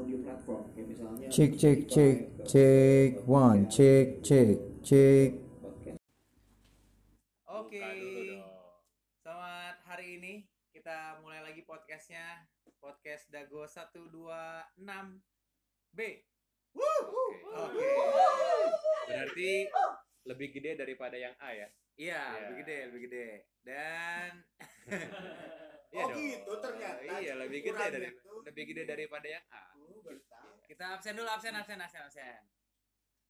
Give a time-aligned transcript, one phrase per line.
[0.00, 2.16] audio platform kayak misalnya Cek cek cek
[2.48, 5.28] cek one cek cek cek.
[7.44, 7.84] Oke.
[9.20, 10.34] Selamat hari ini
[10.72, 12.48] kita mulai lagi podcastnya
[12.80, 14.08] podcast Dago 126
[15.92, 16.00] B.
[16.72, 17.28] Oke.
[17.60, 17.92] Oke.
[19.04, 19.52] Berarti
[20.24, 21.68] lebih gede daripada yang A ya?
[22.00, 22.40] Iya, Iya.
[22.48, 23.28] lebih gede, lebih gede.
[23.60, 24.30] Dan
[25.90, 26.18] Iya Oh dong.
[26.18, 27.02] gitu ternyata.
[27.18, 28.40] Iya, lebih gede dari tuh.
[28.46, 29.74] lebih gede daripada yang A.
[29.74, 30.50] Oh, tahu.
[30.64, 32.42] kita absen dulu, absen, absen, absen, absen.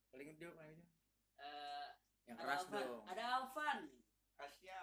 [0.08, 0.92] Paling gede, paling gede.
[1.38, 1.88] Eh,
[2.26, 3.02] Yang ada keras Alvan, dong.
[3.06, 3.78] Ada Alvan
[4.36, 4.82] Asia.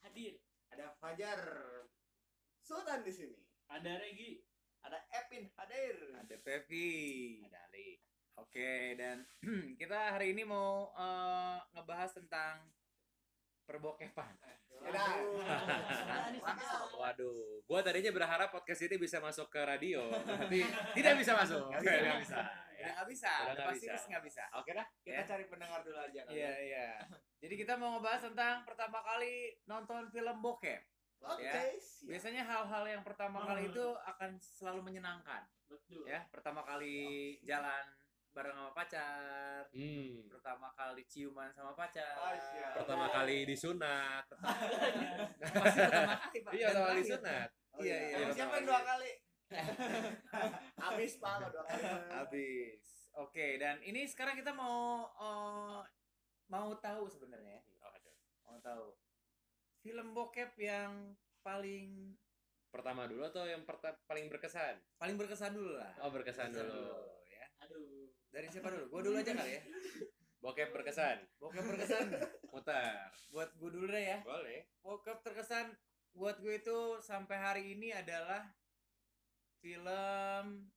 [0.00, 0.34] hadir.
[0.68, 1.40] Ada Fajar.
[2.60, 3.38] Sultan di sini.
[3.66, 4.38] Ada Regi.
[4.80, 5.96] Ada Epin hadir.
[6.14, 7.42] Ada Pevi.
[7.42, 7.98] Ada Ali.
[8.36, 9.26] Oke, dan
[9.80, 12.70] kita hari ini mau eh, ngebahas tentang
[13.66, 14.32] perbokepan.
[16.96, 20.62] Waduh, gua tadinya berharap podcast ini bisa masuk ke radio, tapi
[20.96, 21.68] tidak bisa masuk.
[21.68, 22.02] Nggak Oke, bisa.
[22.02, 22.38] nggak bisa.
[22.38, 22.92] Udah Ya.
[22.92, 24.04] nggak bisa, Udah nggak pasti bisa.
[24.06, 24.42] nggak bisa.
[24.54, 24.86] Oke dah.
[25.00, 25.24] Kita Ya.
[25.24, 26.52] cari pendengar dulu aja Iya, ya.
[26.60, 26.88] iya.
[27.42, 29.32] Jadi kita mau ngebahas tentang pertama kali
[29.64, 30.82] nonton film bokep.
[31.24, 31.72] Oke, Ya.
[31.80, 32.06] siap.
[32.12, 35.40] Biasanya hal-hal yang pertama kali itu akan selalu menyenangkan.
[35.66, 36.04] Betul.
[36.04, 37.84] Ya, pertama kali jalan
[38.36, 40.28] bareng sama pacar, Hmm.
[40.28, 42.12] pertama kali ciuman sama pacar.
[42.14, 42.72] Oh, siap.
[42.76, 44.28] Pertama kali disunat.
[45.56, 46.52] Pasti pertama kali, Pak.
[46.52, 47.48] Iya, pertama kali disunat.
[47.72, 48.16] Oh, Iya, iya.
[48.18, 48.26] iya.
[48.30, 49.12] Siapa yang dua kali?
[50.84, 51.82] Habis Pak dua kali.
[52.12, 52.82] Habis.
[53.16, 55.80] Oke, dan ini sekarang kita mau eh,
[56.46, 57.64] mau tahu sebenarnya.
[57.80, 58.10] Oh, ada.
[58.44, 58.86] Mau tahu.
[59.80, 62.12] Film bokep yang paling
[62.66, 64.76] Pertama dulu atau yang perta- paling berkesan?
[64.96, 65.96] paling berkesan dulu lah.
[65.98, 66.92] Oh, berkesan dulu.
[67.24, 67.46] ya.
[67.64, 68.12] Aduh.
[68.36, 68.84] Dari siapa dulu?
[68.92, 69.62] Gua dulu aja kali ya.
[70.44, 71.16] Bokep berkesan.
[71.40, 72.06] Bokep berkesan
[72.52, 73.08] Mutar.
[73.32, 74.18] buat gue dulu deh ya.
[74.20, 74.68] Boleh.
[74.84, 75.72] Bokep terkesan
[76.12, 78.44] buat gue itu sampai hari ini adalah
[79.64, 80.68] film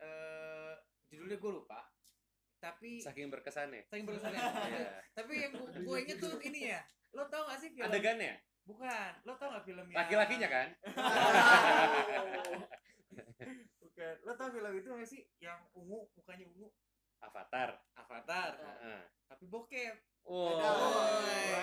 [0.00, 0.74] eh
[1.12, 1.84] judulnya gue lupa.
[2.56, 3.84] Tapi Saking berkesannya.
[3.84, 4.40] saking berkesannya.
[4.72, 4.90] Iya.
[5.12, 6.80] Tapi yang gue, gue inget tuh ini ya.
[7.12, 7.92] Lo tau gak sih film?
[7.92, 8.40] Adegannya?
[8.64, 9.10] Bukan.
[9.28, 10.68] Lo tau gak film yang Laki-lakinya kan?
[13.84, 14.14] Bukan.
[14.24, 16.72] Lo tau film itu gak sih yang ungu, mukanya ungu?
[17.22, 17.68] Avatar.
[17.96, 18.50] Avatar.
[18.58, 19.00] Heeh.
[19.28, 19.94] Tapi bokep.
[20.26, 20.58] Oh.
[20.58, 20.70] Ada.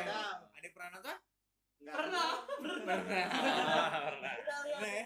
[0.04, 0.20] Ada.
[0.56, 1.18] Ada pernah nonton?
[1.84, 1.96] Nggak.
[2.00, 2.30] Pernah.
[2.84, 3.26] Pernah.
[4.08, 4.34] Pernah.
[4.80, 5.06] Keren ya?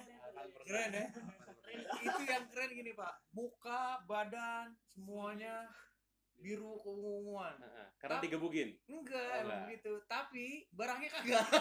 [0.64, 1.06] Keren ya?
[2.00, 3.14] Itu yang keren gini pak.
[3.34, 5.68] Muka, badan, semuanya
[6.38, 7.58] biru keunguan.
[7.58, 7.88] Heeh.
[7.98, 8.70] Karena digebukin.
[8.86, 9.74] Enggak, Oh, emang enggak.
[9.76, 9.94] gitu.
[10.06, 11.46] Tapi barangnya kagak.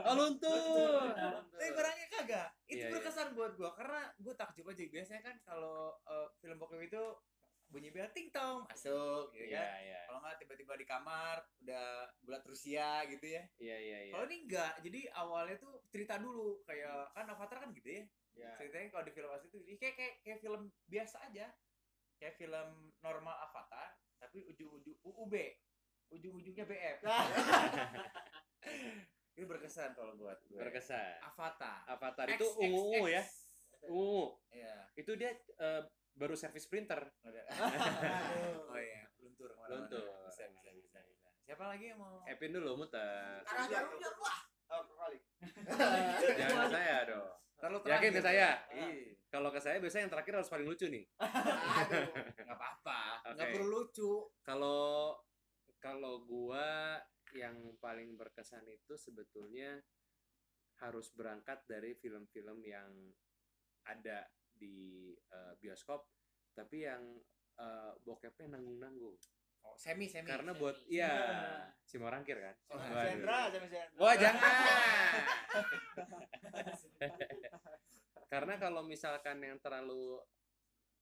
[0.00, 1.12] Oh, luntur.
[1.54, 2.48] Tapi barangnya kagak.
[2.66, 2.92] Itu Iya, iya.
[2.92, 4.84] berkesan buat gua karena gua takjub aja.
[4.84, 7.02] Biasanya kan kalau eh, film bokep itu
[7.70, 9.78] bunyi bel ting tong masuk gitu Iya, kan.
[9.80, 10.00] iya.
[10.10, 11.86] Kalau nggak tiba-tiba di kamar udah
[12.20, 13.42] bulat Rusia gitu ya.
[13.62, 14.12] Iya, iya, iya.
[14.12, 14.74] Kalau ini enggak.
[14.82, 18.04] Jadi awalnya tuh cerita dulu kayak kan Avatar kan gitu ya.
[18.34, 18.52] Ya.
[18.58, 21.46] Ceritanya kalau di film asli itu ini kayak, kayak kayak film biasa aja.
[22.18, 22.68] Kayak film
[23.00, 25.34] normal Avatar tapi ujung-ujung UUB.
[26.10, 26.98] Ujung-ujungnya BF.
[29.38, 30.58] itu berkesan kalau buat gue.
[30.58, 31.22] Berkesan.
[31.22, 31.86] Avatar.
[31.86, 32.60] Avatar itu XXX.
[32.60, 33.22] ungu-ungu ya.
[33.88, 34.24] Ungu.
[34.52, 34.74] Iya.
[34.98, 35.82] Itu dia eh,
[36.20, 37.00] baru servis printer.
[37.26, 37.42] Ada.
[38.68, 39.56] oh iya, luntur.
[39.72, 40.04] Luntur.
[40.28, 41.28] Bisa, bisa, bisa, bisa.
[41.48, 42.20] Siapa lagi yang mau?
[42.28, 43.40] Epin dulu muter.
[43.48, 44.40] Karena jarum jarum wah.
[44.70, 45.22] Oh, kebalik.
[46.38, 47.30] Jangan ke saya dong.
[47.58, 48.48] Terlalu Yakin ke saya?
[48.70, 48.88] Iya.
[49.30, 51.04] Kalau ke saya biasanya yang terakhir harus paling lucu nih.
[51.80, 52.06] Aduh.
[52.38, 53.00] Nggak apa-apa.
[53.34, 53.54] Nggak Oke.
[53.56, 54.12] perlu lucu.
[54.44, 55.18] Kalau
[55.80, 57.00] kalau gua
[57.34, 59.80] yang paling berkesan itu sebetulnya
[60.82, 62.90] harus berangkat dari film-film yang
[63.86, 64.28] ada
[64.60, 66.04] di eh, bioskop
[66.52, 67.16] tapi yang
[67.56, 69.16] eh, bokepnya nanggung-nanggung.
[69.60, 70.28] Oh, semi, semi.
[70.28, 70.60] Karena semi.
[70.60, 71.12] buat iya
[71.84, 72.56] si Morangkir kan.
[72.72, 73.12] Oh, Waduh.
[73.12, 74.00] Sandra, sama Sandra.
[74.00, 74.40] Wah, jangan.
[78.32, 80.22] Karena kalau misalkan yang terlalu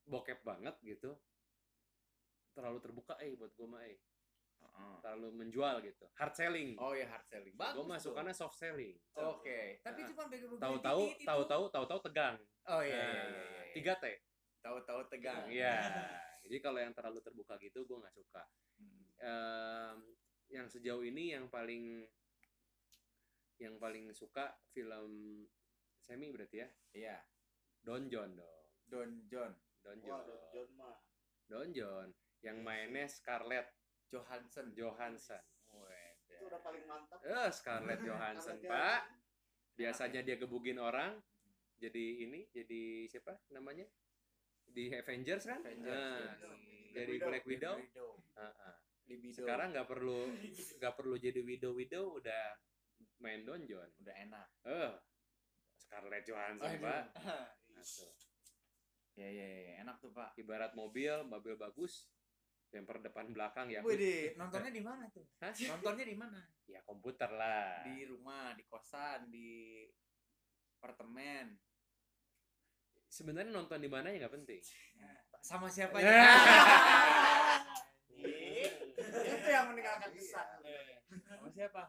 [0.08, 1.12] bokep banget gitu
[2.56, 4.00] terlalu terbuka eh buat gua mah eh
[4.98, 7.54] Terlalu menjual gitu hard selling Oh ya hard selling.
[7.54, 7.74] Bagus.
[7.74, 9.80] gue masukannya soft selling Oke.
[9.80, 10.08] Tapi Nah.
[10.08, 13.42] cuma bego-bego tahu-tahu tahu-tahu tahu-tahu tegang Oh iya iya Nah, iya.
[13.64, 13.72] iya.
[13.72, 14.04] tiga t
[14.58, 15.44] Tahu-tahu tegang.
[15.48, 15.74] iya
[16.44, 18.42] jadi kalau yang terlalu terbuka gitu gue nggak suka
[18.78, 19.02] Hmm.
[19.18, 19.96] Em,
[20.48, 22.06] yang sejauh ini yang paling
[23.58, 25.42] yang paling suka film
[25.98, 27.16] semi berarti ya Iya.
[27.80, 29.50] Don John dong Don John
[29.80, 30.96] Don Wah, John Don John mah.
[31.44, 32.08] Don John
[32.40, 33.66] yang mainnya Scarlett
[34.08, 34.66] Johansson.
[34.72, 35.42] Johansson
[36.28, 37.18] Itu udah paling mantap.
[37.20, 39.00] eh Scarlett Johansson pak
[39.74, 41.14] biasanya dia gebugin orang
[41.76, 43.86] jadi ini jadi siapa namanya
[44.66, 45.86] di Avengers kan Avengers.
[45.86, 46.34] Nah,
[46.90, 47.76] jadi jadi Black Widow
[48.34, 48.74] Heeh.
[49.08, 49.34] Libido.
[49.34, 50.28] sekarang nggak perlu
[50.78, 52.44] nggak perlu jadi widow widow udah
[53.18, 54.48] main donjon udah enak.
[54.64, 54.92] eh
[55.74, 56.82] Scarlett Johansson Aduh.
[56.82, 57.02] pak.
[59.14, 60.30] Ya ya ya, enak tuh pak.
[60.36, 62.06] ibarat mobil mobil bagus
[62.68, 65.24] bumper depan belakang ya Wih, nontonnya di mana tuh?
[65.38, 65.52] Hah?
[65.52, 66.40] Nontonnya di mana?
[66.64, 69.88] ya komputer lah Di rumah, di kosan, di
[70.74, 71.56] apartemen.
[73.08, 74.60] sebenarnya nonton di mana ya nggak penting
[75.40, 76.28] Sama siapa Ya.
[79.08, 80.46] itu yang meninggalkan kesan
[81.24, 81.82] Sama siapa?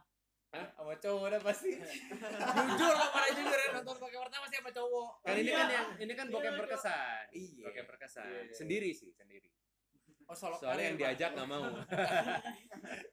[0.49, 0.65] Hah?
[0.71, 1.77] Sama cowok udah pasti.
[1.77, 5.09] jujur lah pada jujur ya nonton pakai pertama sih sama cowok.
[5.21, 5.55] kan ini Iya.
[5.55, 7.63] kan yang ini kan bokep berkesan Iya.
[7.67, 8.55] bokep berkesan Iya, iya.
[8.55, 9.11] sendiri sih
[10.29, 11.17] Oh, solo soalnya yang karir, Pak.
[11.17, 11.65] diajak nggak mau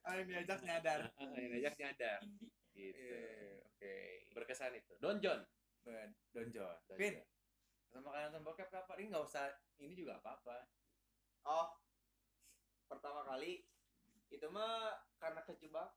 [0.05, 1.01] Oh, yang diajak nyadar.
[1.41, 2.21] yang diajak nyadar
[2.71, 3.97] gitu Iya, Oke.
[4.31, 5.41] berkesan itu Don John
[5.81, 6.77] Ben, Don John.
[6.85, 7.15] Don Pin,
[7.89, 8.97] sama kalian nonton bokep kapan?
[8.99, 9.49] Ini nggak usah,
[9.79, 10.67] ini juga apa-apa.
[11.47, 11.79] oh
[12.85, 13.63] pertama kali
[14.29, 15.95] itu mah karena kejebak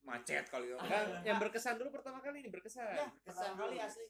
[0.00, 0.78] Macet kali ya.
[0.86, 4.06] kan yang berkesan dulu pertama kali ini berkesan ya kesan kali asli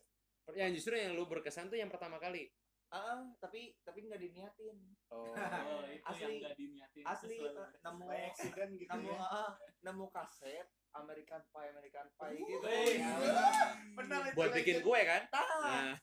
[0.52, 2.52] yang justru yang lu berkesan tuh yang pertama kali
[2.88, 5.30] ah tapi tapi nggak diniatin Oh.
[5.30, 7.04] Oh, itu Asli- yang gak diniatin.
[7.04, 9.22] asli eh, nemu accident gitu nemu ya.
[9.22, 12.98] ah, nemu kaset American Pie American Pie gitu Wih.
[13.96, 14.34] Benar itu.
[14.34, 15.94] buat bikin kue kan Tah, nah,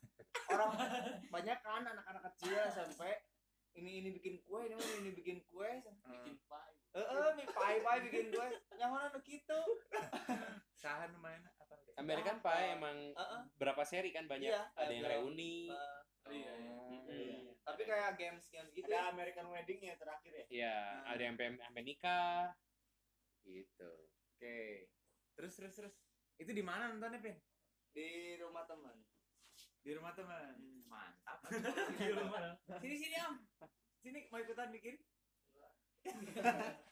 [0.49, 0.71] orang
[1.35, 3.11] banyak kan anak-anak kecil sampai
[3.73, 6.71] ini ini bikin kue ini ini bikin kue bikin pie.
[6.93, 9.59] eh eh mi pie pie bikin kue yang mana nu gitu
[10.73, 11.75] Sahan main apa?
[11.95, 12.37] American?
[12.39, 13.41] Pie emang Heeh.
[13.55, 15.11] berapa seri kan banyak Iya, ada yang ada.
[15.13, 16.71] reuni Eh, Oh, iya, iya.
[16.89, 17.51] Mm-mm.
[17.63, 20.45] tapi kayak games games gitu Ada American Wedding ya terakhir ya.
[20.47, 21.11] Iya, Nah.
[21.11, 22.43] ada yang sampai sampai nikah
[23.43, 23.91] gitu
[24.33, 24.87] Oke.
[25.33, 25.95] Terus terus terus.
[26.35, 27.37] Itu di mana nontonnya, Pin?
[27.91, 28.97] di rumah teman
[29.79, 30.57] Di rumah teman.
[30.85, 31.39] Mantap.
[31.99, 32.57] Di rumah.
[32.79, 33.35] sini sini Om.
[33.99, 34.95] Sini mau ikutan bikin?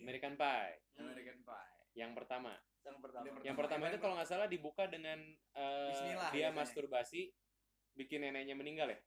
[0.00, 1.72] American Pie American Pie.
[1.94, 2.52] yang pertama
[2.82, 5.16] yang pertama Yang yang pertama itu kalau nggak salah dibuka dengan
[5.54, 6.58] eh, Bismillah, dia biasanya.
[6.58, 7.22] masturbasi
[7.94, 8.98] bikin neneknya meninggal ya?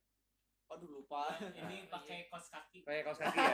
[0.67, 1.31] Aduh lupa.
[1.59, 2.83] Ini pakai kos kaki.
[2.83, 3.53] kayak kaos kaki ya?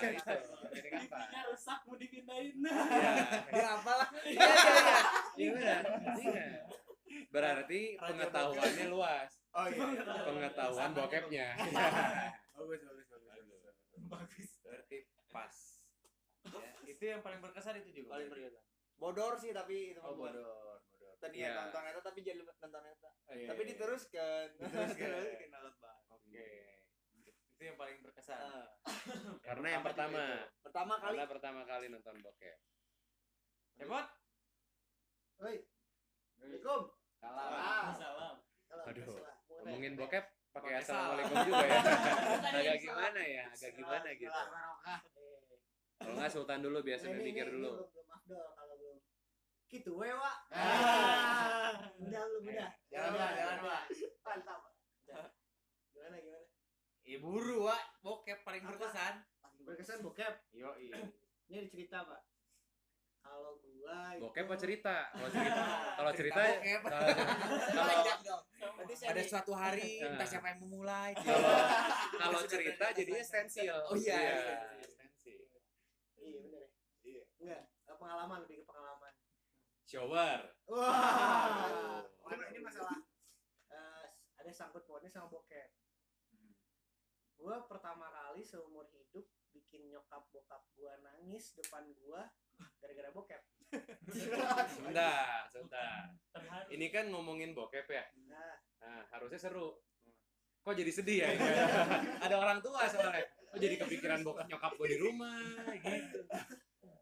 [0.00, 2.56] Ya itu American Pie Pipinya rusak mau dipindahin.
[2.64, 3.12] ya
[3.52, 4.08] Dia apa lah?
[4.24, 4.46] iya
[5.36, 5.52] iya iya.
[5.56, 5.76] Iya.
[5.76, 6.48] Benar iya.
[7.28, 9.30] Berarti pengetahuannya luas.
[9.52, 9.84] Oh iya.
[10.24, 11.48] pengetahuan bokepnya.
[12.56, 13.76] Bagus bagus bagus.
[14.08, 14.48] Bagus.
[14.64, 14.98] Berarti
[15.28, 15.54] pas.
[16.48, 18.16] Ya, itu yang paling berkesan itu juga.
[18.16, 18.64] paling berkesan.
[18.96, 20.65] Bodor sih tapi itu Oh bodor.
[21.26, 21.52] Tadi Iya.
[21.58, 23.70] nonton eta tapi jadi nonton eta Oh, iya, tapi iya.
[23.72, 25.08] diteruskan Diteruskan.
[25.26, 25.96] Diteruskan nonton.
[26.08, 26.46] Oke.
[27.50, 28.36] Itu yang paling berkesan.
[28.36, 28.66] Ah.
[29.40, 30.22] karena yang pertama
[30.60, 32.58] pertama kali karena pertama kali nonton bokep
[33.76, 34.06] Cepot.
[35.38, 35.56] Hoi.
[36.32, 36.82] Assalamualaikum.
[37.16, 38.34] Salam.
[38.62, 38.84] Salam.
[38.86, 39.04] Aduh,
[39.58, 41.80] ngomongin bokep pakai assalamualaikum juga ya
[42.56, 44.32] agak gimana ya agak gimana gitu
[45.96, 48.98] kalau nggak sultan dulu biasa ini- mikir dulu Belum belum afdol kalau belum.
[49.66, 50.36] Gitu we, Wak.
[50.48, 51.74] Ah.
[51.96, 52.70] Udah belum udah.
[52.86, 53.82] Jalan, Wak, jalan, Wak.
[54.22, 54.60] Mantap.
[55.02, 55.26] Udah.
[55.90, 56.46] Gimana gimana?
[57.02, 57.82] Iya buru, Wak.
[58.00, 59.14] Bokep paling berkesan.
[59.36, 60.34] Paling berkesan bokep.
[60.52, 61.02] Yo, iya.
[61.46, 62.22] Ini ada cerita, Pak.
[63.18, 65.62] Kalau gua itu- bokep apa cerita kalau cerita
[65.98, 66.80] kalau cerita bokep.
[66.80, 67.10] kalau
[67.66, 68.42] kalau Banyak dong.
[68.72, 70.08] berarti saya Ada di- suatu hari Nah.
[70.08, 71.10] entah siapa yang memulai.
[72.16, 74.30] kalau cerita jadinya stensil Oh, iya,
[74.78, 75.42] stensil
[76.16, 76.66] Iya, bener ya.
[77.02, 77.22] Iya.
[77.36, 79.05] Enggak, eh, pengalaman lebih ke pengalaman.
[79.86, 82.02] Shower Wah.
[82.26, 82.98] Ini, ini masalah
[83.70, 84.04] eh,
[84.36, 85.70] ada sangkut pautnya sama bokep.
[87.38, 89.22] Gua pertama kali seumur hidup
[89.54, 92.26] bikin nyokap bokap gua nangis depan gua
[92.82, 93.42] gara-gara bokep.
[94.74, 96.66] sebentar sebentar Terharu.
[96.70, 99.78] ini kan ngomongin bokep ya Nah, nah harusnya seru
[100.60, 101.42] kok jadi sedih ya ini?
[102.22, 106.20] ada orang tua soalnya kok jadi kepikiran bokap nyokap gue di rumah gitu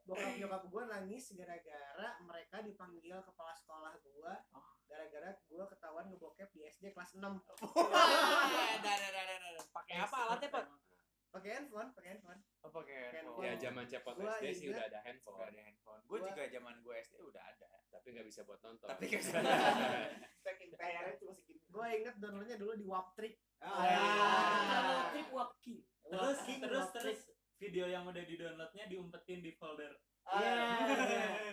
[0.05, 4.37] bokap nyokap gua nangis gara-gara mereka dipanggil kepala sekolah gua
[4.85, 7.25] gara-gara gua ketahuan ngebokep di SD kelas 6
[9.75, 10.65] Pakai apa alatnya, Pak?
[11.27, 13.43] pakai handphone pakai handphone Oh, pakai handphone.
[13.43, 16.01] ya zaman cepot Gua SD sih udah ada handphone Gak ada handphone.
[16.05, 17.67] Gue Gua- juga zaman gue SD udah ada.
[17.91, 19.39] tapi nggak bisa buat nonton Tapi nggak bisa.
[20.47, 25.11] saking PR cuma segini gua inget downloadnya dulu di Waptrick Kalau Ah.
[25.11, 25.77] trik waki.
[26.05, 27.19] Terus terus terus
[27.65, 29.89] video yang udah di downloadnya diumpetin di folder.
[30.23, 30.53] Ah, Iya.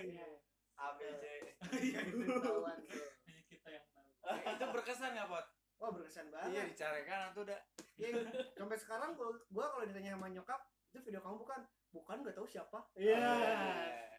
[0.04, 0.28] iya.
[0.82, 1.24] ABC
[1.62, 3.08] Ketahuan tuh.
[3.22, 4.08] Hanya kita yang tahu.
[4.52, 5.46] itu berkesan nggak, Pot?
[5.78, 6.66] Wah berkesan Iya, banget.
[6.68, 7.60] dicarekan tuh udah.
[7.96, 8.22] Iya,
[8.54, 11.62] sampai sekarang gua, gua kalau ditanya sama nyokap, itu video kamu bukan?
[11.92, 12.80] Bukan, gak tahu siapa.
[12.94, 13.20] Iya.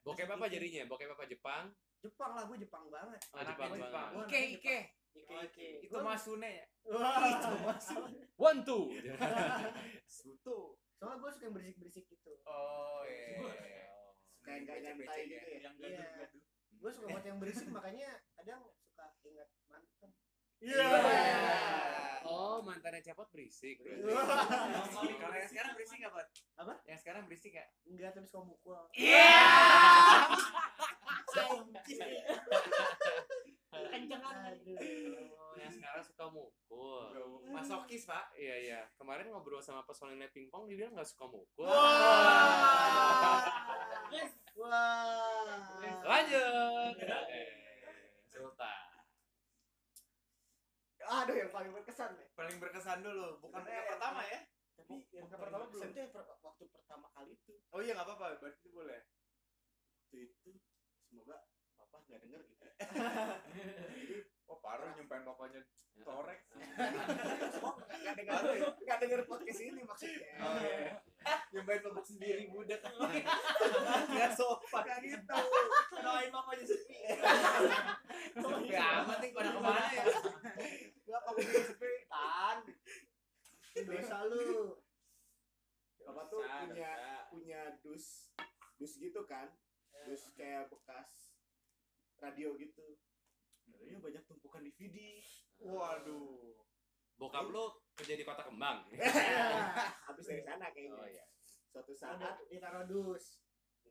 [0.02, 3.20] bokep apa jadinya bokep apa Jepang Jepang lah, gue Jepang banget.
[3.30, 4.08] oh, Anak Jepang Jepang.
[4.10, 4.78] banget Gua Ike, Ike.
[5.14, 5.68] Ike, Ike.
[5.86, 6.66] Itu Masune ya?
[6.90, 8.02] Wah, itu masuk.
[8.34, 8.90] one two
[10.08, 10.74] Suto.
[11.02, 12.30] Soalnya gue suka yang berisik-berisik gitu.
[12.46, 13.42] Oh, iya.
[14.46, 15.58] Kayak nggak nyantai gitu ya.
[15.66, 15.98] Yang Iya.
[15.98, 16.42] gaduh-gaduh.
[16.78, 20.14] Gue suka buat yang berisik, makanya kadang suka ingat mantan.
[20.62, 20.86] Iya.
[22.22, 23.82] Oh, mantannya cepot berisik.
[23.82, 25.10] berarti.
[25.18, 26.28] Kalau yang sekarang berisik nggak, Bot?
[26.62, 26.78] Apa?
[26.86, 27.66] Yang sekarang berisik nggak?
[27.82, 28.78] Enggak, tapi suka mukul.
[28.94, 29.26] Iya.
[33.90, 34.36] Kencengan.
[35.42, 37.10] Oh, yang sekarang suka mukul.
[37.50, 38.32] Masokis, Pak.
[38.36, 38.80] Iya iya.
[38.94, 41.66] Kemarin ngobrol sama personil net pingpong dia bilang nggak suka mukul.
[41.66, 43.42] Wah.
[46.02, 46.94] Lanjut.
[47.02, 47.48] Eh,
[48.32, 48.78] Sultan.
[51.02, 52.28] Aduh, yang paling berkesan deh.
[52.32, 54.40] Paling berkesan dulu, bukan yang pertama ya?
[54.78, 55.92] Tapi yang Yang pertama belum.
[55.92, 57.52] Itu yang per- waktu pertama kali itu.
[57.74, 59.00] Oh iya nggak apa-apa, berarti itu boleh.
[59.98, 60.50] Waktu itu
[61.10, 61.44] semoga
[61.92, 62.64] papa nggak denger gitu.
[64.52, 65.64] Oh parah nyumpain bapaknya
[66.04, 66.40] torek.
[68.02, 68.40] Nggak denger,
[68.84, 70.34] nggak denger podcast ini maksudnya.
[70.42, 70.98] Oh iya.
[71.54, 72.84] Nyumpain bapak sendiri budak.
[74.12, 74.82] Nggak sopan.
[74.84, 75.36] Kayak gitu.
[76.04, 76.96] Doain papanya sepi.
[78.36, 80.04] Sepi amat nih pada ke mana ya?
[81.06, 81.92] Nggak papanya sepi.
[82.10, 82.56] Tan.
[83.88, 84.76] Dosa lu.
[86.02, 86.92] Papa tuh punya
[87.30, 88.36] punya dus
[88.76, 89.48] dus gitu kan.
[90.04, 91.31] Dus kayak bekas
[92.22, 92.86] radio gitu.
[93.66, 95.18] Dadanya banyak tumpukan DVD.
[95.58, 96.54] Waduh.
[97.18, 97.66] Bokap lu
[97.98, 98.86] kerja di Kota Kembang.
[100.06, 100.94] Habis dari sana kayaknya.
[100.94, 101.26] Oh iya.
[101.70, 103.42] Suatu saat Ada ditaruh dus.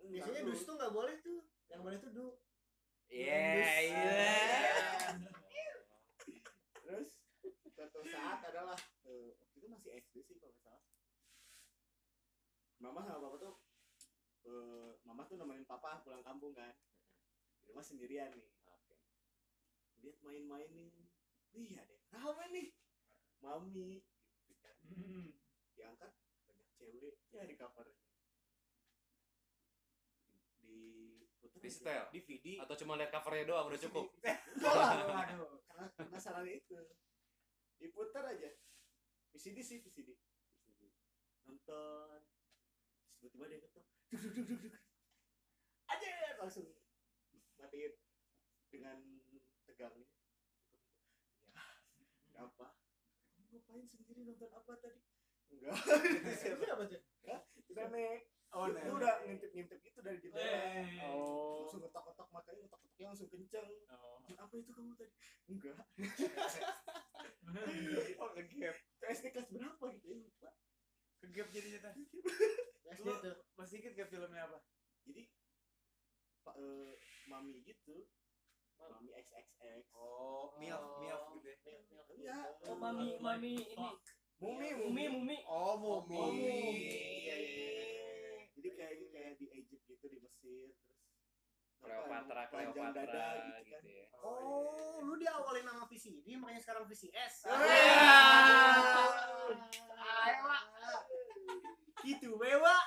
[0.01, 1.43] Biasanya dus tuh nggak boleh tuh.
[1.67, 2.27] Yang boleh tuh du.
[3.11, 3.43] Iya,
[3.91, 4.27] iya.
[6.79, 7.09] Terus
[7.71, 9.15] suatu saat adalah waktu
[9.59, 10.83] itu masih SD sih kalau nggak salah.
[12.81, 13.55] Mama sama papa tuh
[14.47, 16.71] eh, mama tuh nemenin papa pulang kampung kan.
[17.61, 18.49] Di rumah sendirian nih.
[18.65, 18.97] Oke.
[20.01, 20.91] Lihat main-mainin.
[21.53, 22.67] Wih ada yang nih.
[23.41, 24.01] Mami.
[24.49, 24.75] Gitu kan.
[25.77, 26.11] Diangkat
[26.45, 28.01] banyak cewek ya di covernya.
[30.61, 30.79] Di
[31.39, 32.05] puter Di setel?
[32.11, 32.45] DVD.
[32.65, 34.05] Atau cuma lihat covernya doang udah cukup.
[34.61, 36.75] Waduh, karena penasaran itu.
[37.79, 38.51] Diputar aja.
[39.31, 40.13] VCD sih VCD.
[41.47, 42.19] Nonton.
[43.17, 43.85] Tiba-tiba dia ketok.
[44.11, 44.83] Duk duk duk duk duk.
[45.91, 46.67] Aja langsung
[47.71, 47.95] matiin
[48.67, 48.99] dengan
[49.63, 50.07] tegangnya.
[52.35, 52.43] Ya.
[52.43, 52.75] Apa?
[53.31, 54.99] Kamu ngapain sendiri nonton apa tadi?
[55.55, 55.71] Enggak.
[55.79, 56.63] Itu siapa?
[56.67, 56.83] apa?
[57.55, 58.27] Itu nenek.
[58.51, 58.91] Oh, Itu nenek.
[58.91, 60.43] udah ngintip-ngintip gitu dari jendela.
[60.43, 60.99] Eh.
[61.15, 61.63] Oh.
[61.63, 63.71] Langsung ketok-ketok matanya, ketok-ketoknya langsung kenceng.
[63.87, 64.19] Oh.
[64.27, 65.13] Apa itu kamu tadi?
[65.47, 65.79] Enggak.
[68.21, 68.75] Oh, ngegap.
[69.01, 70.55] Ke SD kelas berapa gitu ya lupa.
[71.19, 72.03] Ngegap jadinya tadi.
[72.95, 73.35] SD Lu tuh.
[73.59, 74.63] masih inget gak filmnya apa?
[75.03, 75.27] Jadi
[76.41, 76.93] pak eh,
[77.29, 78.05] mami gitu,
[78.77, 79.93] mami XXX.
[79.93, 82.01] Oh, Milf, Milf gitu ya.
[82.17, 82.37] Iya.
[82.69, 83.89] Oh, mami, mami ini.
[84.41, 85.37] Mumi, Mumi, mumi.
[85.45, 86.17] Oh, Mumi.
[86.17, 86.81] Mumi.
[86.89, 88.41] Iya, iya, iya.
[88.57, 91.01] Jadi kayak kayak di Egypt gitu di Mesir terus
[91.81, 92.45] Kleopatra
[92.93, 93.83] dada gitu gitu kan.
[93.85, 94.05] ya.
[94.21, 97.49] Oh, lu diawalin nama VCD, makanya sekarang VCS.
[102.01, 102.77] Gitu, wewa.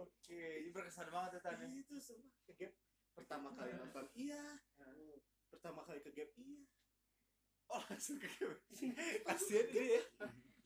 [0.00, 1.56] Oke, ini berkesan banget ya Tan.
[1.98, 2.72] Itu semua ke gap
[3.18, 4.62] pertama kali nonton iya.
[5.50, 6.62] Pertama kali ke gap iya.
[7.74, 8.54] Oh, langsung ke gap.
[9.26, 10.02] Kasian dia ya.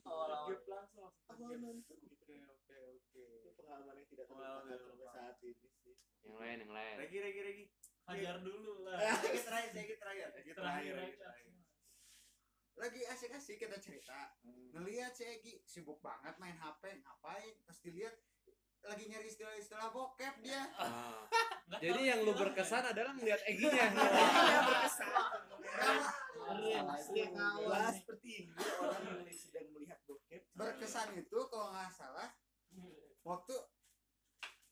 [0.04, 0.52] Awal-awal.
[0.52, 1.08] Gap langsung.
[1.32, 2.36] Awal nonton gitu.
[2.36, 3.24] Oke, oke, oke.
[3.48, 5.94] Itu pengalaman yang tidak Pengalaman terlupakan yang sampai saat ini sih.
[6.20, 6.94] Yang lain, yang lain.
[7.00, 7.66] Regi, Regi, Regi.
[8.12, 9.00] Hajar dulu lah.
[9.24, 9.42] Sedikit
[10.04, 10.92] terakhir, sedikit terakhir.
[11.00, 11.52] Regi Terakhir.
[12.76, 14.36] Lagi asik-asik kita cerita.
[14.76, 17.56] Ngelihat si Egi sibuk banget main HP, ngapain?
[17.64, 18.20] Pas dilihat
[18.82, 20.62] lagi nyari istilah-istilah bokep dia.
[20.76, 21.22] Ah.
[21.70, 23.86] Nggak Jadi tahu yang lu berkesan adalah ngeliat Eginya.
[23.94, 25.10] Iya berkesan.
[27.32, 27.70] Kawan.
[27.70, 30.42] Lah seperti ini orang yang sedang melihat bokep.
[30.52, 32.28] berkesan itu kalau nggak salah
[33.22, 33.54] waktu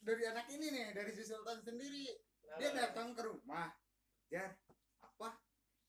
[0.00, 2.04] dari anak ini nih dari si Sultan sendiri
[2.58, 3.70] dia datang ke rumah
[4.26, 4.58] Jar
[5.00, 5.38] apa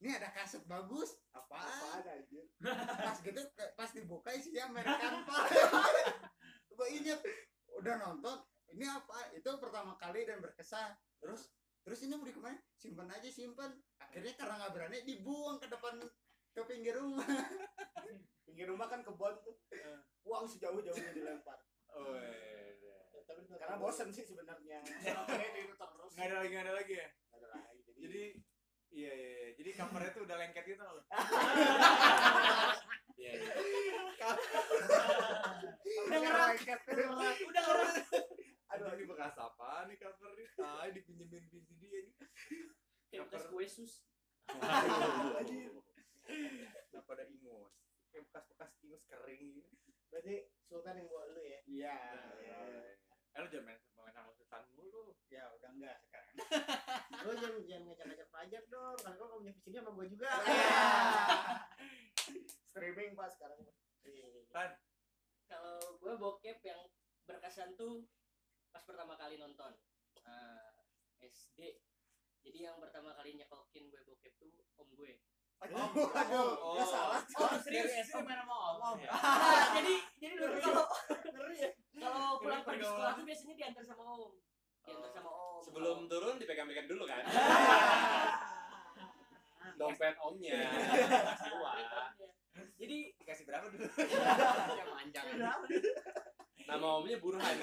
[0.01, 2.41] ini ada kaset bagus apaan aja?
[3.05, 3.41] pas gitu
[3.77, 5.63] pas dibuka isinya American Pie
[6.77, 7.19] gue inget
[7.79, 8.37] udah nonton
[8.71, 11.51] ini apa itu pertama kali dan berkesan terus
[11.81, 15.67] terus ini mau di ke mana simpan aja simpan akhirnya karena nggak berani dibuang ke
[15.67, 15.97] depan
[16.51, 17.25] ke pinggir rumah
[18.51, 19.55] Pinggir rumah kan kebon tuh.
[20.27, 21.55] Uang sejauh-jauhnya dilempar.
[21.95, 22.99] Oh, iya.
[23.23, 24.83] Tapi Karena bosen sih sebenarnya.
[24.83, 26.11] Soalnya itu terus.
[26.19, 27.07] Nggak ada lagi, nggak ada lagi ya?
[27.31, 27.79] Nggak ada lagi.
[27.79, 28.23] Jadi, Jadi,
[28.91, 29.49] iya, iya, iya.
[29.57, 31.03] Jadi covernya tuh udah lengket gitu loh.
[33.21, 33.53] Iya, iya.
[36.09, 36.57] udah ngerak.
[37.45, 37.93] udah ngerak.
[38.73, 40.47] Aduh, ini bekas apa nih cover nih?
[40.57, 42.15] Ah, dipinjemin VCD ya nih.
[43.13, 44.07] Kayak bekas kue sus.
[45.37, 45.69] Anjir.
[46.89, 47.73] Kenapa ada ingus?
[48.09, 49.69] Kayak bekas-bekas ingus kering gitu.
[50.09, 51.59] Berarti Sultan yang bawa lu ya.
[51.67, 51.97] Iya.
[53.31, 53.79] Eh, lu jangan main
[54.15, 55.15] sama Sultan mulu.
[55.27, 56.35] Ya udah enggak sekarang.
[57.27, 58.97] Lu jangan jangan ngajak-ngajak pajak dong.
[58.97, 60.29] Kalau kau punya VCD sama gua juga.
[60.49, 60.73] Iya.
[63.21, 63.59] pak sekarang
[64.49, 64.69] Kan
[65.45, 66.81] Kalau gue bokep yang
[67.29, 68.07] berkesan tuh
[68.73, 69.77] pas pertama kali nonton
[70.25, 70.73] Eh,
[71.21, 71.77] SD.
[72.41, 74.49] Jadi yang pertama kali nyekokin gue bokep tuh
[74.81, 75.21] om gue.
[75.61, 76.73] Aduh, aduh, Oh.
[76.73, 77.21] nggak salah.
[77.37, 78.97] Oh dari SD main sama om.
[79.05, 80.85] Nah, jadi jadi dulu kalau
[81.93, 84.33] kalau pulang pergi sekolah tuh biasanya diantar sama om.
[84.85, 85.61] Diantar sama om.
[85.61, 87.21] Sebelum turun dipegang-pegang dulu kan.
[89.79, 90.61] Dompet omnya.
[92.81, 93.85] Jadi Dikasih berapa dulu?
[94.79, 95.25] Ya manjang.
[96.65, 97.55] Nama omnya Burhan.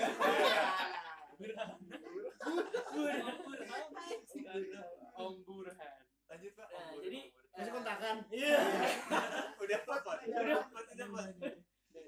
[5.19, 5.95] Om Burhan.
[6.29, 6.69] Lanjut pak.
[6.69, 7.57] Nah, Om, jadi Om.
[7.57, 8.61] masih eh, kontakan iya
[9.59, 10.17] udah dapat.
[10.29, 10.45] Udah.
[10.45, 11.29] dapat, dapat.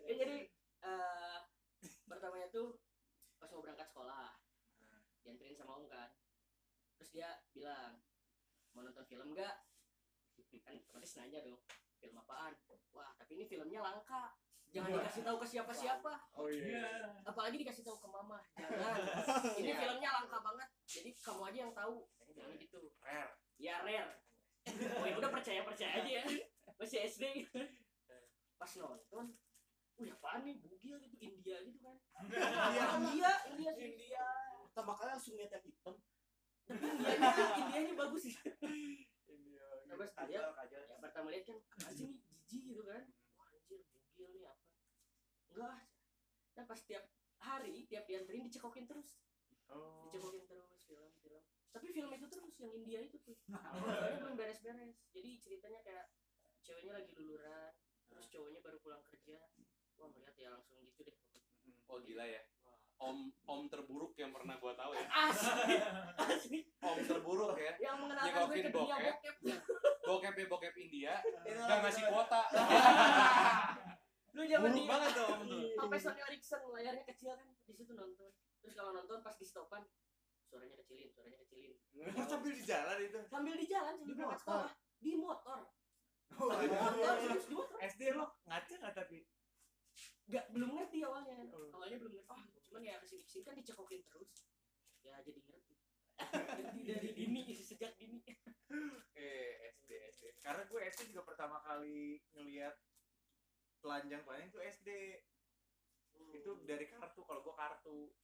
[0.07, 0.37] ya jadi
[0.85, 1.39] eh
[2.05, 2.77] pertamanya tuh
[3.41, 4.37] pas mau berangkat sekolah
[5.25, 6.13] dianterin sama om kan
[7.11, 7.99] terus dia bilang
[8.71, 9.67] mau nonton film nggak?
[10.63, 11.59] Kan otomatis nanya dong
[11.99, 12.55] film apaan?
[12.95, 14.39] Wah tapi ini filmnya langka.
[14.71, 16.13] Jangan dikasih tahu ke siapa-siapa.
[16.39, 17.11] Oh iya.
[17.27, 18.39] apalagi dikasih tahu ke mama.
[18.55, 19.03] Jangan.
[19.59, 20.69] Ini filmnya langka banget.
[20.87, 22.07] Jadi kamu aja yang tahu.
[22.31, 22.81] Jangan gitu.
[23.03, 23.35] Rare.
[23.59, 24.15] ya rare
[24.71, 26.25] oh ya udah percaya percaya aja ya.
[26.79, 27.51] Masih SD
[28.55, 29.35] pas nonton
[29.99, 30.63] wih apaan nih?
[30.63, 31.99] Bugil gitu India gitu kan.
[33.11, 34.27] India India India.
[34.71, 35.99] Pertama kali langsung lihat yang hitam
[36.71, 38.35] Indianya Indianya bagus sih.
[39.27, 39.65] India.
[39.85, 40.83] Terus Kajal, dia- kajal.
[40.83, 40.97] ya.
[40.99, 43.03] Pertama lihat kan apa sih nih jijik gitu kan.
[43.35, 44.65] Wah anjir bugil nih apa.
[45.51, 45.79] Enggak.
[46.51, 47.05] Nah pas tiap
[47.39, 49.19] hari tiap dianterin dicekokin terus.
[49.67, 50.03] Oh.
[50.07, 51.43] dicekokin terus film film.
[51.71, 53.39] Tapi film itu terus yang India itu tuh.
[53.47, 54.99] Soalnya belum beres-beres.
[55.11, 56.07] Jadi ceritanya kayak
[56.61, 57.71] ceweknya lagi luluran
[58.07, 59.39] terus cowoknya baru pulang kerja.
[59.95, 61.15] Wah ngeliat ya langsung gitu deh.
[61.87, 62.43] Oh gila ya.
[63.01, 65.09] Om om terburuk yang pernah gua tahu ya.
[65.09, 65.77] asli
[66.21, 67.73] asli Om terburuk ya.
[67.81, 69.37] yang mengenalkan gue ke dunia bokep.
[69.41, 69.65] bokep
[70.03, 71.13] Bokepnya bokep India.
[71.43, 72.43] Gak ngasih kuota.
[74.31, 75.65] lu Buruk di banget om tuh.
[75.75, 78.31] sampai Sony Ericsson layarnya kecil kan di situ nonton
[78.63, 79.83] terus kalau nonton pas di stopan
[80.45, 83.19] suaranya kecilin suaranya kecilin Oh, sambil di jalan itu.
[83.27, 84.39] sambil di jalan sambil Di berangkat motor?
[84.39, 85.61] sekolah di motor
[86.31, 89.19] Oh, di motor serius di motor SD lo ngaca nggak tapi?
[90.31, 91.67] nggak belum ngerti awalnya Oh.
[91.75, 94.47] awalnya belum ngerti oh, cuman ya ke sini ke sini kan dicekokin terus
[95.03, 95.75] ya jadi ngerti
[96.63, 98.23] ngerti dari dini sejak dini
[99.19, 100.25] Eh SD SD.
[100.39, 102.79] Karena gue SD juga pertama kali ngelihat
[103.83, 104.89] telanjang telanjang itu SD.
[106.39, 107.27] Itu dari kartu.
[107.27, 108.15] Kalau gue kartu.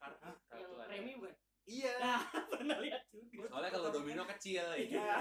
[0.00, 0.24] Kartu.
[0.24, 0.88] yang Kartu ada.
[0.88, 1.36] premi bukan
[1.68, 1.92] Iya.
[2.00, 4.80] nah pernah lihat juga Soalnya kalau domino kecil ya.
[4.80, 5.12] Iya.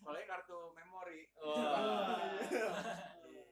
[0.00, 1.28] Soalnya kartu memori.
[1.36, 2.40] Wah.
[2.48, 3.44] Iya.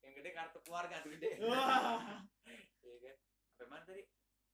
[0.00, 1.36] Yang gede kartu keluarga tuh gede.
[3.58, 3.66] Iya?
[3.66, 4.02] Sampai mana tadi?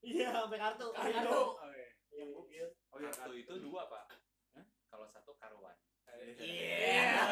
[0.05, 1.41] iya sampai kartu Kartu.
[1.57, 1.89] Oh iya.
[2.15, 4.05] yang bugil Oh iya Kartu itu dua pak.
[4.89, 5.77] Kalau satu karuan.
[6.41, 7.05] Iya.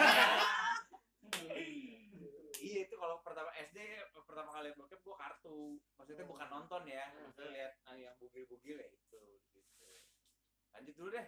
[2.63, 3.75] Iya itu kalau pertama SD
[4.15, 5.83] pertama kali lihat bokep gua kartu.
[5.99, 7.11] Maksudnya bukan nonton ya.
[7.11, 9.19] Maksudnya lihat ah, yang bugil-bugil ya itu
[9.51, 9.89] gitu.
[10.71, 11.27] Lanjut dulu deh.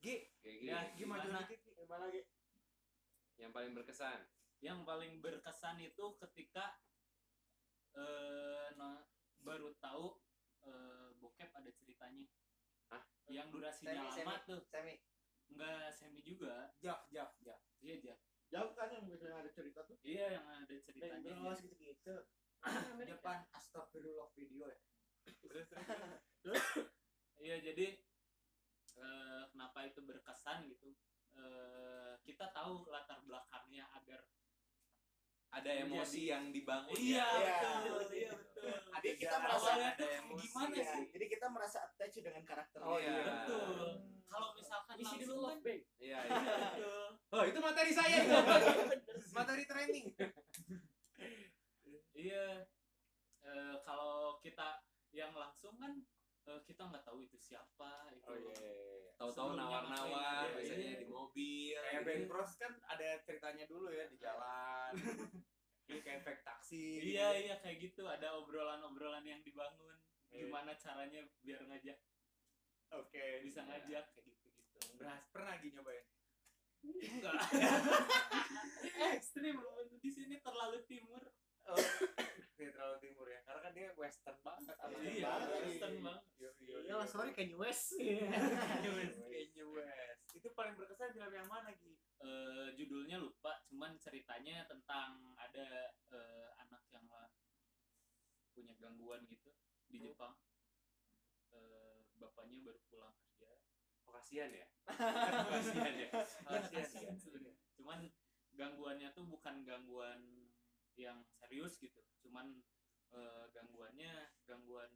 [0.00, 0.24] Gini.
[0.64, 1.44] ya Gi maju Gimana?
[1.44, 1.60] dikit.
[1.60, 1.72] Gi.
[1.76, 2.22] gimana lagi
[3.36, 4.20] Yang paling berkesan.
[4.58, 6.80] yang paling berkesan itu ketika
[7.94, 9.04] eh no-
[9.48, 10.20] baru tahu
[10.68, 12.28] eh, bokep ada ceritanya.
[12.92, 13.04] Hah?
[13.28, 14.48] yang durasinya Semi, lama semi.
[14.48, 14.60] tuh.
[14.68, 14.94] Semi.
[15.48, 16.72] Enggak semi juga.
[16.80, 17.60] Jak, jak, jak.
[17.80, 18.14] iya aja
[18.48, 20.00] jauh kan yang biasanya ada cerita tuh?
[20.00, 21.20] Iya yang ada ceritanya.
[21.20, 22.16] Bang Bros gitu gitu
[23.12, 24.80] Depan astagfirullah video ya.
[27.44, 28.00] iya jadi
[28.96, 30.96] eh, kenapa itu berkesan gitu?
[31.36, 34.24] Eh, kita tahu latar belakangnya agar
[35.48, 37.56] Ada emosi yang dibangun iya ya.
[37.56, 38.04] betul.
[38.12, 38.47] Iya betul
[38.98, 39.70] Jadi kita Awalnya merasa
[40.42, 43.14] gimana Iya, sih jadi kita merasa attach dengan karakter Oh, iya.
[43.22, 46.18] betul kalau misalkan isi dulu love bank Iya,
[46.78, 46.94] iya.
[47.32, 48.34] Oh, itu materi saya itu.
[49.32, 50.06] materi training.
[52.18, 52.66] Iya.
[53.46, 54.82] Eh, kalau kita
[55.14, 56.02] yang langsung kan
[56.50, 58.26] eh, kita nggak tahu itu siapa itu.
[58.26, 58.58] Oh iya.
[59.14, 60.98] Tahu-tahu Sebelumnya nawar-nawar biasanya iya.
[60.98, 61.78] di mobil.
[61.78, 62.06] Kayak gitu.
[62.10, 64.92] band pros kan ada ceritanya dulu ya di jalan.
[65.88, 67.00] Ini kayak efek taksi.
[67.00, 67.16] gitu.
[67.16, 69.96] Iya iya kayak gitu ada obrolan-obrolan yang dibangun.
[70.28, 70.46] Iya.
[70.46, 71.98] Gimana caranya biar ngajak
[72.92, 73.68] Oke, bisa iya.
[73.72, 74.78] ngajak kayak gitu-gitu.
[75.00, 76.04] Beras pernah lagi nyobain.
[76.84, 77.40] Enggak.
[79.16, 79.56] Ekstrim
[79.98, 81.24] di sini terlalu timur.
[81.68, 81.76] Oh,
[82.56, 83.40] dia terlalu timur ya.
[83.44, 84.76] Karena kan dia western banget.
[84.80, 85.48] anak Iya, banget.
[85.68, 86.24] western banget.
[86.40, 87.12] Iya, iya, iyalah iya.
[87.12, 90.20] sorry Kanye West Kanye West.
[90.32, 91.92] Itu paling berkesan film yang mana Gi?
[92.18, 97.04] Eh, judulnya lupa, cuman ceritanya tentang ada eh, anak yang
[98.56, 99.54] punya gangguan gitu
[99.86, 100.34] di Jepang.
[101.54, 103.54] Eh, bapaknya baru pulang kerja.
[104.02, 104.66] Oh, kasihan ya.
[105.52, 106.08] kasihan ya.
[106.42, 107.54] Kasihan sebenarnya.
[107.78, 108.08] Cuman
[108.58, 109.62] gangguannya tuh bukan
[110.98, 112.58] yang serius gitu cuman
[113.14, 114.90] uh, gangguannya gangguan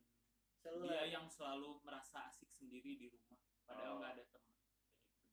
[0.63, 4.15] Selalu dia yang selalu merasa asik sendiri di rumah padahal nggak oh.
[4.15, 4.79] ada teman gitu.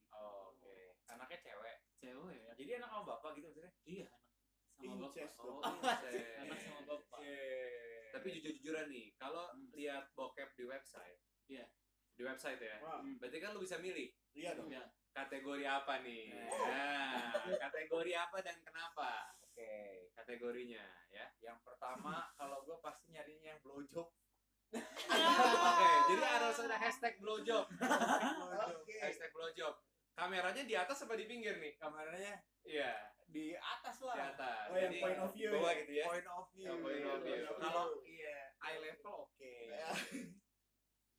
[0.09, 0.83] Oh, Oke, okay.
[1.13, 1.77] anaknya cewek.
[2.01, 2.51] Cewek ya.
[2.57, 3.73] Jadi anak sama bapak gitu maksudnya?
[3.85, 4.09] Iya,
[4.81, 5.43] anak sama bapak.
[5.45, 5.61] Oh,
[6.17, 6.33] iya.
[6.41, 7.19] anak sama bapak.
[7.21, 8.09] Yeah.
[8.09, 9.69] Tapi jujur-jujuran nih, kalau hmm.
[9.77, 11.61] lihat bokep di website, iya.
[11.61, 11.67] Yeah.
[12.17, 12.81] Di website ya.
[12.81, 13.05] Wow.
[13.05, 13.21] Hmm.
[13.21, 14.09] Berarti kan lu bisa milih.
[14.33, 14.73] Iya dong.
[14.73, 14.83] Iya.
[15.13, 16.33] Kategori apa nih?
[16.33, 17.21] Nah.
[17.37, 19.28] nah, kategori apa dan kenapa?
[20.29, 21.25] Kategorinya ya.
[21.41, 24.13] Yang pertama kalau gue pasti nyarinya yang blowjob.
[25.65, 27.65] Oke, jadi harus ada hashtag blowjob.
[28.77, 28.93] Oke.
[29.01, 29.73] Hashtag blowjob.
[30.13, 31.73] Kameranya di atas apa di pinggir nih?
[31.81, 34.13] Kameranya Iya, di atas lah.
[34.13, 34.65] di atas.
[34.69, 35.79] Oh, yang Jadi, point of view bawah ya?
[35.81, 36.05] gitu ya.
[36.05, 36.71] Point of view.
[36.77, 37.43] Point of view.
[37.57, 39.33] Kalau iya eye level oke.
[39.41, 39.89] Iya,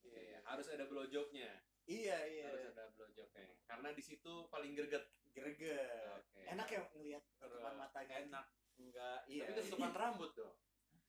[0.06, 0.38] iya.
[0.46, 1.50] Harus ada blowjobnya.
[1.90, 2.46] Iya iya.
[2.46, 3.58] Harus ada blowjobnya.
[3.66, 5.02] Karena di situ paling greget.
[5.34, 6.14] Greget.
[6.14, 6.46] Oke.
[6.46, 8.14] Enak ya ngelihat tutupan matanya.
[8.22, 8.46] Enak.
[8.80, 9.18] Enggak.
[9.28, 9.44] Iya.
[9.44, 10.56] Tapi ketutupan rambut dong.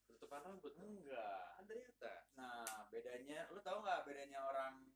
[0.05, 0.83] Ketutupan rambut dong.
[0.83, 1.43] Enggak.
[1.55, 2.13] Kan ternyata.
[2.35, 4.91] Nah, bedanya, lu tahu nggak bedanya orang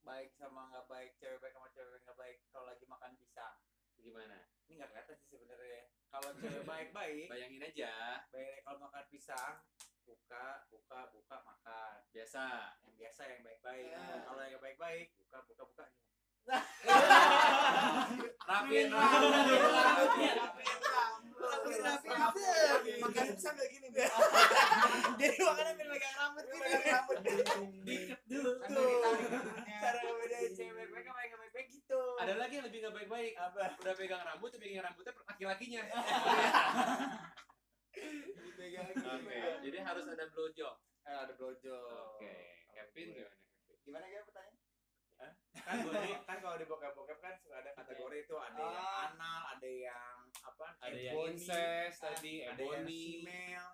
[0.00, 3.56] baik sama nggak baik, cewek baik sama cewek nggak baik kalau lagi makan pisang?
[4.00, 4.48] Gimana?
[4.68, 5.82] Ini nggak kelihatan sih sebenarnya.
[6.10, 7.92] Kalau cewek baik-baik, Bayangin aja.
[8.32, 9.54] baik kalau makan pisang,
[10.08, 11.96] buka, buka, buka, makan.
[12.10, 12.74] Biasa.
[12.82, 13.92] Yang biasa yang baik-baik.
[13.92, 14.24] Ya.
[14.24, 15.86] Kalau yang baik-baik, buka, buka, buka.
[18.50, 18.98] Rapin Iya.
[18.98, 19.30] rambut.
[21.40, 22.40] Rapi, rapi, rapi.
[22.42, 22.92] rapi.
[23.00, 24.06] Makan pisang kayak gini deh.
[25.20, 26.58] Jadi makannya biar megang rambut gitu.
[26.90, 27.16] rambut.
[27.86, 29.00] diikat dulu Tuh.
[29.80, 32.00] Cara ngebedain cewek baik sama yang nggak baik-baik gitu.
[32.20, 33.32] Ada lagi yang lebih nggak baik-baik.
[33.38, 33.62] apa?
[33.78, 35.82] Udah pegang rambut, tapi pegang rambutnya laki-lakinya.
[38.60, 40.74] Oke, jadi harus ada blowjob.
[41.02, 42.14] Eh, ada blowjob.
[42.14, 42.34] Oke,
[42.70, 43.32] Kevin gimana?
[43.34, 43.80] Kevin?
[43.82, 44.59] Gimana ya pertanyaan?
[45.52, 45.92] Kan gue
[46.28, 49.10] kan kalau di bokep-bokep kan suka ada kategori itu ada yang Ah.
[49.10, 50.66] anal, ada yang apa?
[50.78, 53.70] Ada yang ebony, incest ah, tadi, ada yang female.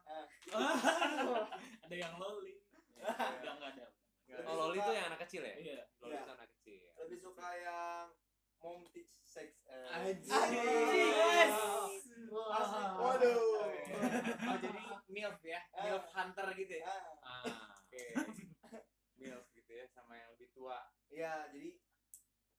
[1.85, 2.57] ada yang loli
[2.97, 3.13] Iya.
[3.13, 3.87] enggak enggak ada
[4.43, 5.55] Oh, loli itu yang anak kecil ya?
[5.55, 6.19] iya Loli Iya.
[6.19, 6.83] itu anak kecil.
[6.97, 8.09] lebih suka yang
[8.57, 10.33] mom teach sex eh, Anjing.
[12.27, 12.97] Wah.
[12.97, 13.63] Waduh.
[14.43, 16.85] Oh, jadi milf ya, milf hunter gitu ya.
[17.23, 17.71] ah, Ah.
[17.79, 18.05] Oke.
[19.21, 20.49] milf gitu ya sama yang lebih
[21.27, 21.43] tua.
[21.43, 21.71] ya jadi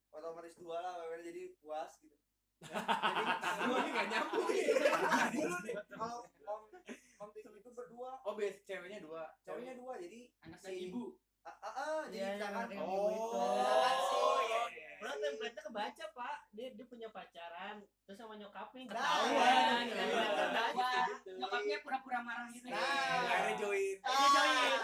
[0.10, 2.16] otomatis dua lah wewe jadi puas gitu
[2.58, 4.50] Jadi ini gak nyambung.
[5.88, 6.62] kalau mom
[7.18, 9.30] mom teach itu berdua oh, bes ceweknya dua.
[9.42, 14.40] cowoknya dua jadi anak dan Si- ibu ah, ah, jadi Iya, misalkan misalkan si Oh,
[14.42, 14.86] iya, iya.
[14.98, 16.38] Template-nya kebaca, Pak.
[16.52, 19.84] Dia dia punya pacaran, terus sama nyokapnya Nah, ketahuan.
[19.86, 20.02] iya, gitu.
[20.02, 22.82] iya, ya nyokapnya pura-pura marah gitu Nah.
[22.82, 23.96] Akhirnya join.
[24.02, 24.80] Dia join.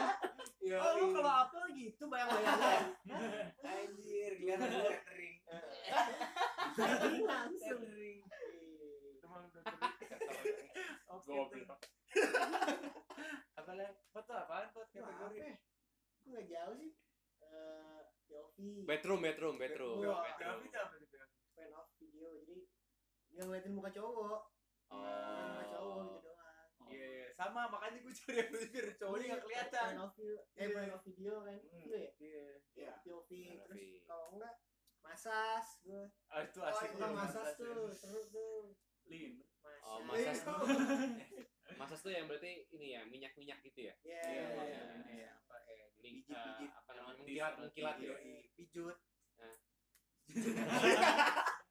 [0.64, 0.80] Iya.
[0.80, 2.80] Oh, lu kalau apel gitu bayang-bayangnya.
[3.68, 5.36] Anjir, kelihatan lu catering.
[7.28, 7.80] Langsung.
[11.24, 11.82] Goblok.
[13.60, 13.96] Apa lagi?
[14.12, 15.40] Foto apaan foto Wah, apa kategori?
[15.40, 15.56] ya?
[16.20, 16.92] Gue nggak jauh sih.
[17.40, 18.58] Eh, POV.
[18.84, 20.00] Bedroom, bedroom, bedroom.
[20.04, 20.20] Bedroom.
[20.20, 20.60] Apa
[21.54, 22.28] fan of video.
[22.44, 22.68] Jadi
[23.32, 24.40] nggak ngeliatin muka cowok.
[24.92, 26.04] Ngeliatin muka cowok Oh.
[26.04, 26.33] gitu doang.
[26.94, 27.28] Iya, iya.
[27.34, 29.90] sama makanya gue cari yang biar cowoknya nggak kelihatan.
[29.90, 31.58] Fan of video, eh fan of video kan.
[31.60, 31.82] Hmm.
[31.82, 32.10] Itu ya.
[32.18, 32.46] Iya.
[32.74, 32.92] Iya.
[33.02, 33.30] POV.
[33.66, 34.54] Terus kalau enggak
[35.02, 36.04] masas gue.
[36.28, 38.64] Ah, itu Oh, asik itu tuh, masas tuh, seru tuh.
[39.04, 39.84] lin Masas.
[39.84, 40.60] Oh, masas tuh.
[41.82, 43.94] Masas tuh yang berarti ini ya, minyak-minyak gitu ya?
[44.00, 45.26] Iya, Iya, iya, iya, iya.
[45.26, 46.38] ya, apa eh pijit-pijit.
[46.62, 47.18] eh, apa namanya?
[47.18, 48.16] Mengkilat, mengkilat iya, gitu.
[48.22, 48.40] iya.
[48.54, 48.98] Pijut.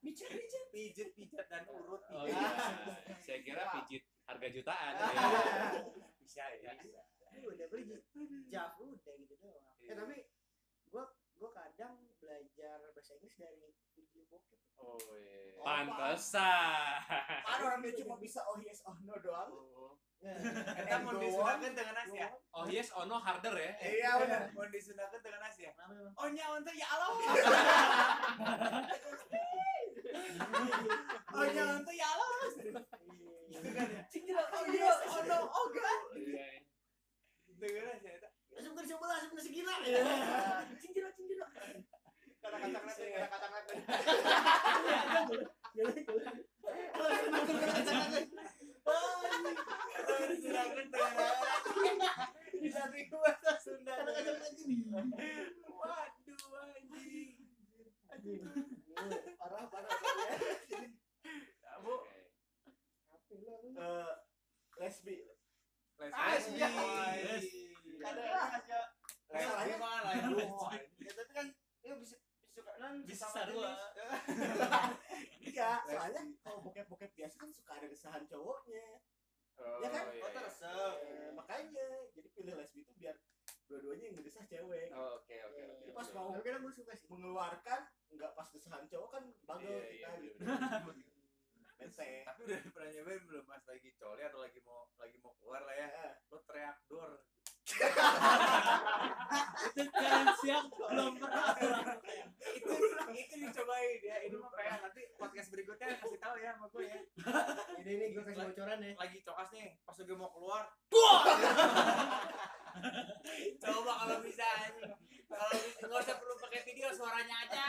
[0.03, 2.03] Pijit, pijit, pijit, pijat dan urut.
[2.11, 2.53] Oh pijat.
[3.07, 3.17] iya.
[3.17, 4.95] Saya kira pijit harga jutaan.
[5.03, 5.85] Ya.
[6.23, 6.73] Bisa ya.
[7.33, 7.93] Ini udah beli
[8.49, 9.61] jaf udah gitu doang.
[9.77, 9.95] Eh Iya.
[9.99, 10.17] tapi
[10.89, 11.05] gua
[11.37, 14.61] gua kadang belajar bahasa Inggris dari video bokep.
[14.79, 15.61] Oh iya.
[15.61, 17.05] Pantesan.
[17.45, 19.51] Ada orang dia cuma bisa oh yes oh no doang.
[20.23, 20.39] Nah,
[20.79, 22.31] Kita mau disunahkan dengan Asia.
[22.55, 23.75] Oh yes, oh no harder ya.
[23.83, 24.43] Iya benar.
[24.55, 25.75] Mau disunahkan dengan Asia.
[26.15, 27.11] Oh nyawa tuh ya Allah.
[31.33, 32.29] Oh nyawa tuh ya Allah.
[33.53, 34.03] Gitu kan ya.
[34.09, 36.01] Cinjira, Oh yes, oh no, oh god.
[36.15, 36.61] Iya.
[37.57, 38.29] Dengan Asia itu.
[38.53, 39.19] Langsung ke sebelah,
[39.83, 40.79] langsung ke segila.
[40.79, 41.47] Cinjira, cinjira.
[42.43, 43.75] Kata-kata nanti, kata-kata nanti.
[45.73, 47.93] Langsung ke kata-kata.
[48.83, 49.23] Oh
[50.29, 52.11] disunahkan dengan Asia.
[52.53, 53.93] Dilatih bahasa Sunda.
[53.95, 54.81] Kata-kata lagi nih.
[55.67, 56.39] Waduh
[58.13, 58.41] anjing.
[59.35, 59.89] Parah, parah.
[59.91, 59.99] parah.
[61.83, 61.95] Bu,
[63.11, 63.71] Apa lu, lu?
[63.73, 64.13] Eh,
[64.79, 65.17] lesbi.
[65.99, 66.59] Lesbi.
[66.63, 67.63] Lesbi.
[67.99, 68.23] Ada
[68.55, 68.81] aja.
[69.27, 70.47] Lesbi mah lain lu.
[71.01, 71.47] ya tapi kan
[71.83, 72.15] ya bisa
[72.47, 74.23] suka kan bisa sama sarua jenis.
[75.43, 79.03] Iya, soalnya kalau bokep-bokep biasa kan suka ada desahan cowoknya.
[79.83, 80.05] Ya kan?
[80.09, 80.33] iya, oh iya.
[80.33, 83.17] teresep Eh, makanya jadi pilih lesbi itu biar
[83.67, 84.89] dua-duanya yang ngedesah cewek.
[84.93, 85.81] Oh, Oke oke oke.
[85.81, 87.09] Jadi pas mau Tapi kadang gue suka sih.
[87.09, 87.81] mengeluarkan
[88.13, 90.37] nggak pas desahan cowok kan bagel Iya, kita iya, gitu.
[90.45, 91.09] bener-bener.
[91.83, 95.67] ente tapi udah pernah nyobain belum pas lagi coli atau lagi mau lagi mau keluar
[95.67, 95.91] lah ya
[96.31, 97.19] lo teriak dor
[99.73, 101.99] itu kan siap belum pernah aku lakukan.
[102.55, 102.71] itu
[103.11, 107.01] itu dicobain ya ini mah kayak nanti podcast berikutnya kasih tahu ya sama gue ya
[107.83, 108.93] Ini ini gue kasih bocoran ya.
[108.95, 110.65] lagi cokas nih pas lagi mau keluar
[113.59, 114.93] Coba kalau bisa anjing.
[115.29, 117.65] Kalau bisa nggak usah perlu pakai video suaranya aja.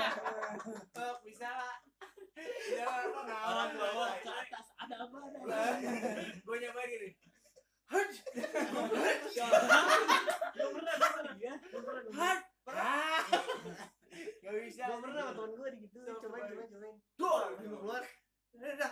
[0.96, 1.76] Oh, bisa lah.
[2.66, 5.54] ya orang bawah ke atas ada apa ada apa?
[6.40, 7.10] gue nyobain gini
[7.86, 8.00] Gue
[10.66, 11.36] pernah, gue pernah.
[11.38, 12.02] Ya, gue pernah.
[12.02, 13.22] gue pernah.
[14.40, 15.98] gak bisa Gue pernah sama temen gue gitu.
[16.00, 16.68] Coba, Cobain, cobain.
[16.68, 16.96] cobain, cobain.
[17.14, 18.04] dor Pas mau keluar.
[18.54, 18.86] Gak bisa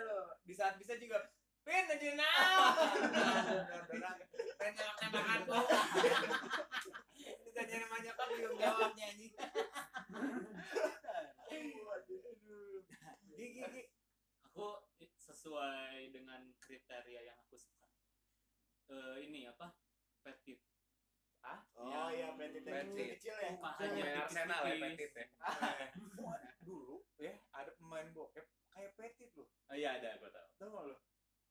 [0.00, 1.18] lo di saat bisa juga
[1.60, 2.72] pin aja nah
[4.68, 5.60] Pengen nembak-nembakan gua.
[7.40, 9.32] ditanya nama nyokap belum jawabnya anjing
[13.32, 13.82] gigi gigi
[14.44, 14.66] aku
[15.18, 17.86] sesuai dengan kriteria yang aku suka
[18.88, 19.72] Eh, ini apa
[20.20, 20.60] petit
[21.76, 22.88] oh iya petit Petit.
[22.88, 24.96] petit kecil ya mukanya Main Arsenal ya tipis-tipis.
[24.96, 25.88] Petit ya.
[26.58, 30.84] dulu ya ada pemain bokep kayak petit loh oh iya ada aku tahu tau gak
[30.84, 30.96] lo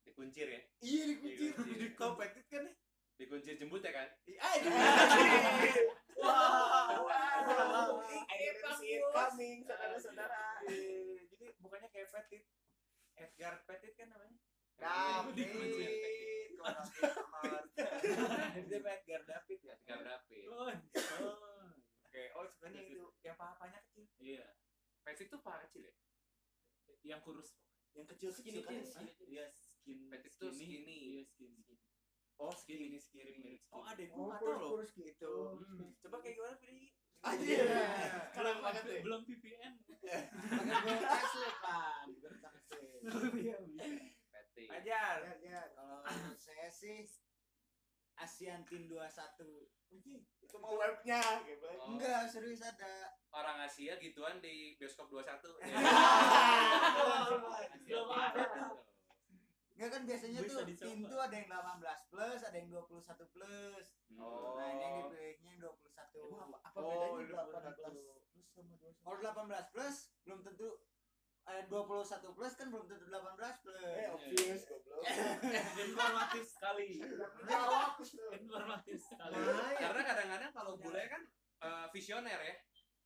[0.02, 0.62] Dikuncir ya.
[0.82, 1.90] iya dikucir Dikuncir.
[1.94, 2.78] kau petit kan nih
[3.18, 4.10] Dikuncir jembut ya kan?
[4.38, 4.70] ah itu
[6.18, 7.06] Wow.
[7.06, 9.14] wow Epa, see it bos.
[9.14, 12.44] coming saudara-saudara Eh, jadi bukannya kayak petit
[13.14, 14.38] Edgar Petit kan namanya
[14.78, 15.50] David.
[18.64, 20.46] dia Edgar David ya Edgar David.
[20.48, 20.70] oh
[21.20, 21.70] oh.
[22.04, 24.46] oke oh sebenarnya itu yang paha-pahanya kecil iya
[25.02, 25.94] Petit tuh paha kecil ya?
[27.04, 27.54] yang kurus
[27.94, 31.14] yang kecil Skinny kecil kan iya skin Petit tuh skinny.
[31.14, 31.62] iya skinny
[32.38, 33.54] oh Skinny, skinny skinny.
[33.70, 35.56] oh ada gue Oh, nggak tahu loh kurus-kurus gitu.
[35.56, 35.96] Hmm.
[35.98, 36.88] coba kayak gimana Freddy
[37.20, 37.66] Anjir.
[38.32, 39.00] belum banget deh.
[39.02, 40.30] belum VPN pakai
[40.82, 41.96] gol asli pak
[44.32, 44.68] Petit.
[44.72, 45.62] ajar Ya, ya.
[45.72, 46.04] kalau
[46.38, 47.06] saya sih
[48.18, 49.70] Asian Team 21
[50.42, 51.94] itu mau webnya gitu Oh.
[51.94, 55.62] enggak serius ada Orang Asia gituan di bioskop 21.
[57.88, 58.44] belum ada
[59.72, 61.06] enggak kan biasanya Bisa tuh dicoba.
[61.06, 63.86] Tuh ada yang 18 plus ada yang 21 plus
[64.18, 64.58] Oh.
[64.58, 68.02] nah ini yang dipilihnya yang 21 Emang apa, apa Oh, bedanya lu 18 plus.
[68.26, 70.68] plus sama 21 kalau 18 plus belum tentu
[71.48, 75.04] eh 21 plus kan belum tentu 18 plus eh obvious goblok
[75.86, 76.90] informatif sekali
[77.46, 77.92] jawab
[78.34, 79.72] informatif sekali Nah.
[79.78, 81.22] Karena kadang-kadang kalau bule kan
[81.60, 82.56] eh, visioner ya.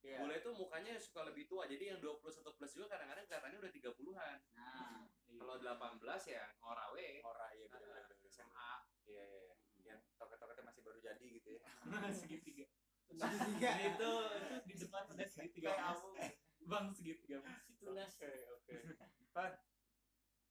[0.02, 0.18] Iya.
[0.18, 1.70] Bule itu mukanya suka lebih tua.
[1.70, 4.38] Jadi yang 21 plus juga kadang-kadang kelihatannya udah 30-an.
[4.52, 5.56] nah Kalau
[6.12, 7.06] 18 ya ngorawe.
[7.22, 8.28] orang iya bener Ah, bener bener.
[8.28, 8.72] SMA.
[9.06, 9.56] iya iya iya.
[9.88, 11.62] yang toket-toketnya masih baru jadi gitu ya
[12.20, 12.66] segitiga
[13.12, 16.10] segitiga itu itu di depan ada segitiga aku.
[16.62, 17.64] bang segitiga mas.
[17.78, 18.12] Tunas.
[18.14, 18.74] oke oke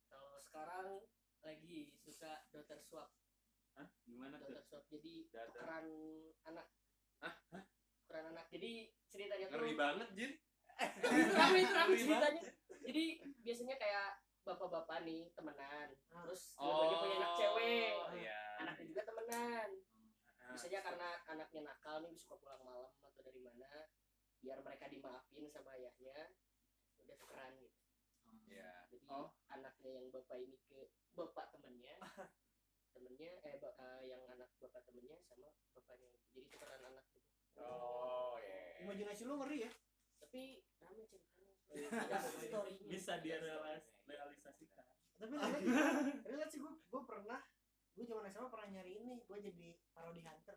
[0.06, 0.88] Kalau sekarang
[1.40, 3.08] lagi suka daughter swap.
[4.02, 5.86] gimana tuh Daughter swap jadi tukeran
[6.44, 6.66] anak.
[7.22, 7.34] Hah?
[8.02, 8.50] Tukeran anak.
[8.50, 10.32] Jadi ceritanya tuh Ngeri banget, Jin.
[11.30, 12.42] rame itu rame ceritanya.
[12.82, 13.04] Jadi
[13.40, 14.08] biasanya kayak
[14.50, 15.88] bapak-bapak nih temenan.
[16.10, 16.26] Ah.
[16.26, 17.90] Terus dua-duanya punya anak cewek.
[17.96, 18.38] Oh, iya.
[18.58, 19.68] Anaknya juga temenan.
[20.50, 23.70] Misalnya karena anaknya nakal nih suka pulang malam atau dari mana,
[24.42, 26.34] biar mereka dimaafin sama ayahnya,
[26.98, 27.78] udah tukeran gitu.
[28.50, 28.70] Iya.
[28.90, 29.30] Jadi Oh.
[29.46, 31.94] anaknya yang bapak ini ke bapak temennya,
[32.94, 36.10] temennya eh ba- eh, yang anak bapak temennya sama bapaknya.
[36.34, 37.30] Jadi tukeran anak gitu.
[37.60, 39.72] oh iya Imajinasi lu ngeri ya.
[40.18, 41.39] Tapi rame ceritanya.
[41.70, 44.04] Bisa dia Ada realis- story-nya.
[44.04, 44.84] realisasikan
[45.16, 45.68] Tapi relate,
[46.24, 47.40] relate sih gue, gue pernah,
[47.92, 50.56] gue zaman SMA pernah nyari ini, gue jadi parodi hunter.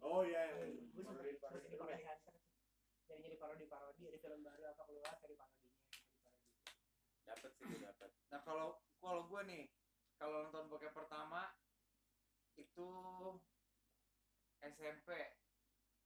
[0.00, 1.68] oh iya iya gue sempat jadi parodi
[2.02, 2.34] hunter.
[3.04, 6.48] Jadi jadi parodi parodi, ada film baru apa keluar dari parodinya, jadi parodi.
[7.24, 8.68] dapat sih gue dapat nah kalau
[8.98, 9.64] kalau gue nih
[10.14, 11.52] kalau nonton bokep pertama
[12.54, 12.88] itu
[14.58, 15.08] SMP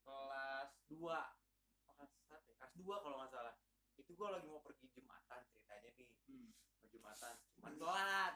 [0.00, 3.54] kelas 2 kelas 1 kelas 2 kalau nggak salah
[3.98, 6.52] itu gue lagi mau pergi jumatan ceritanya nih Hmm.
[6.78, 8.34] mau jumatan cuman telat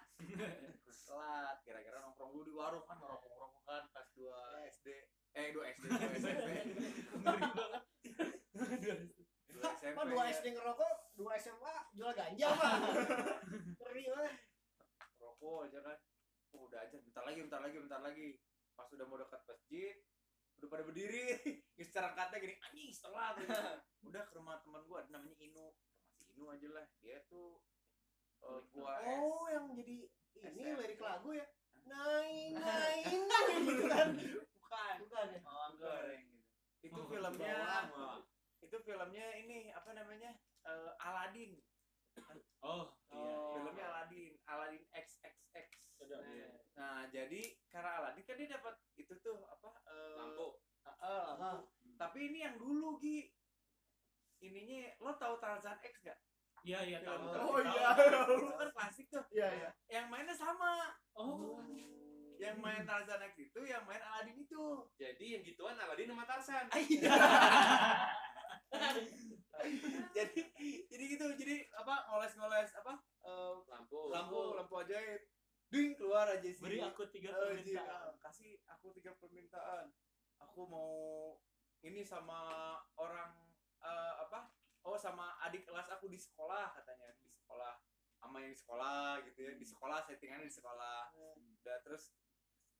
[0.88, 4.26] telat kira-kira nongkrong dulu di warung kan nongkrong nongkrong kan kelas 2
[4.72, 4.88] SD
[5.32, 6.48] eh 2 SD 2 SMP
[7.20, 7.82] ngeri banget
[9.52, 10.24] 2 SMP dua.
[10.26, 12.74] SD ngerokok, dua SMA jual ganja mah.
[13.78, 14.34] Ngeri banget.
[15.14, 15.98] rokok aja kan
[16.52, 18.28] oh, udah aja bentar lagi bentar lagi bentar lagi
[18.72, 19.94] pas udah mau dekat masjid
[20.62, 21.42] udah pada berdiri.
[21.82, 23.34] Secara kata gini anjing setelah.
[24.06, 25.74] Udah ke rumah teman gua namanya Inu.
[26.14, 26.86] Masih Inu aja lah.
[27.02, 27.58] Dia tuh
[28.46, 30.06] eh, gua Oh yang jadi
[30.38, 31.46] ini lirik lagu ya.
[31.82, 33.02] Nain nain.
[33.02, 34.14] Gitu kan.
[34.14, 34.94] bukan.
[35.02, 35.40] Bukan ya.
[35.42, 35.70] bukan
[36.82, 38.22] itu Oh, filmnya bawang.
[38.58, 40.30] itu filmnya ini apa namanya?
[40.62, 41.58] Eh, Aladdin.
[42.62, 43.34] Oh, iya.
[43.50, 44.32] filmnya Aladdin.
[44.46, 45.70] Aladdin XXX
[46.02, 46.61] Iya.
[46.72, 50.56] Nah jadi karena Aladdin kan dia dapat itu tuh apa eh, Lampu.
[50.82, 51.68] eh, lampu.
[51.94, 53.28] tapi ini yang dulu Gi
[54.40, 56.18] ininya lo tahu Tarzan X gak?
[56.62, 57.26] Iya, iya tahu.
[57.42, 57.90] Oh, iya.
[57.98, 59.70] itu kan klasik tuh Iya, iya.
[59.88, 61.58] yang mainnya sama Oh.
[62.38, 64.62] yang main Tarzan X itu yang main Aladdin itu
[64.94, 66.66] Jadi yang gituan Aladin sama Tarsan.
[70.12, 70.40] jadi
[70.88, 74.10] jadi gitu jadi apa ngoles-ngoles apa eh, Lampu.
[74.10, 75.22] lampu lampu ajaib
[75.72, 76.60] ding keluar aja sih.
[76.60, 77.88] Beri aku tiga Eh, permintaan.
[77.88, 79.88] ah, kasih aku tiga permintaan.
[80.44, 80.92] Aku mau
[81.80, 83.32] ini sama orang
[83.80, 84.52] eh, apa?
[84.84, 87.16] Oh sama adik kelas aku di sekolah katanya.
[87.16, 87.80] Di sekolah
[88.20, 89.52] sama yang di sekolah gitu ya.
[89.56, 91.16] Di sekolah settingannya di sekolah.
[91.16, 92.12] Udah terus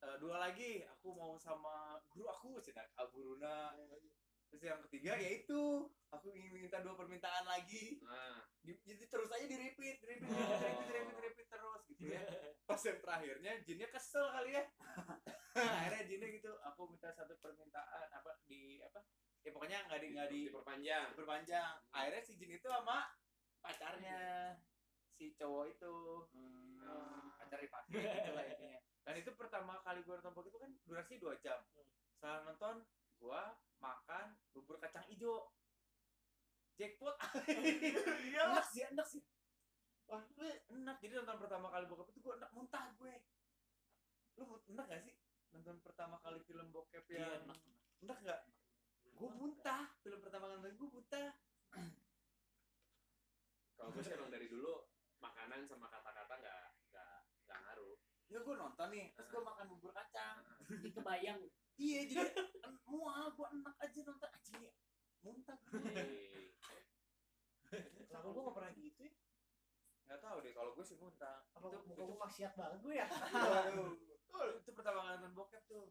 [0.04, 0.84] eh, dua lagi.
[0.84, 3.72] Aku mau sama guru aku cina guruna
[4.52, 5.60] terus yang ketiga yaitu
[6.06, 10.28] aku ingin minta dua permintaan lagi Nah, Di- jadi terus aja di repeat, di repeat,
[10.28, 12.20] di repeat, repeat, repeat, repeat terus gitu ya.
[12.62, 14.62] Pas yang terakhirnya jinnya kesel kali ya.
[15.82, 19.02] Akhirnya jinnya gitu, aku minta satu permintaan apa di apa?
[19.42, 21.06] Ya pokoknya nggak di nggak di diperpanjang.
[21.10, 21.72] diperpanjang.
[21.90, 23.10] Akhirnya si jin itu sama
[23.58, 24.20] pacarnya
[25.10, 25.94] si cowok itu
[26.30, 27.32] Hmm.
[27.36, 28.80] pacar dipakai gitu lah intinya.
[29.02, 31.58] Dan itu pertama kali gue nonton itu kan durasi dua jam.
[32.14, 32.86] Setelah nonton
[33.18, 35.50] gua makan bubur kacang hijau.
[36.78, 37.18] Jackpot.
[38.46, 39.22] Enak sih enak sih.
[40.08, 40.96] Wah gue enak.
[41.02, 42.50] Jadi nonton pertama kali bokep itu gue enak.
[42.54, 43.14] Muntah gue.
[44.38, 45.14] Lu enak gak sih
[45.52, 47.58] nonton pertama kali film bokep Iya, yang enak.
[48.06, 48.40] enak gak?
[49.12, 49.84] Gue muntah.
[50.00, 51.30] Film pertama kali gue muntah.
[53.76, 54.86] Kalau gue sih emang dari dulu
[55.18, 57.16] makanan sama kata-kata nggak nggak
[57.46, 57.96] nggak ngaruh.
[58.32, 59.06] ya gue nonton nih.
[59.12, 60.40] Terus gue makan bubur kacang.
[60.70, 61.40] Jadi kebayang.
[61.82, 62.30] Iya jadi
[62.86, 64.30] mual gue enak aja nonton.
[64.30, 64.54] Aja
[65.26, 65.58] muntah.
[65.66, 66.50] Gue Iya.
[68.06, 69.12] Kenapa gue gak pernah gitu ya?
[70.02, 71.40] nggak tahu deh kalau gue sih muntah.
[71.56, 73.06] Apa itu, muka gue maksiat banget gue ya?
[74.60, 75.88] Itu pertama kali nonton bokep tuh.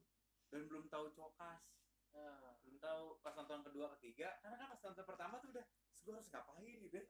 [0.54, 1.64] Dan belum tahu cokas
[2.12, 4.38] Nah, belum tahu pas nonton kedua ketiga.
[4.44, 5.66] Karena kan pas nonton pertama tuh udah
[6.06, 6.78] gue harus ngapain?
[6.86, 7.02] gitu.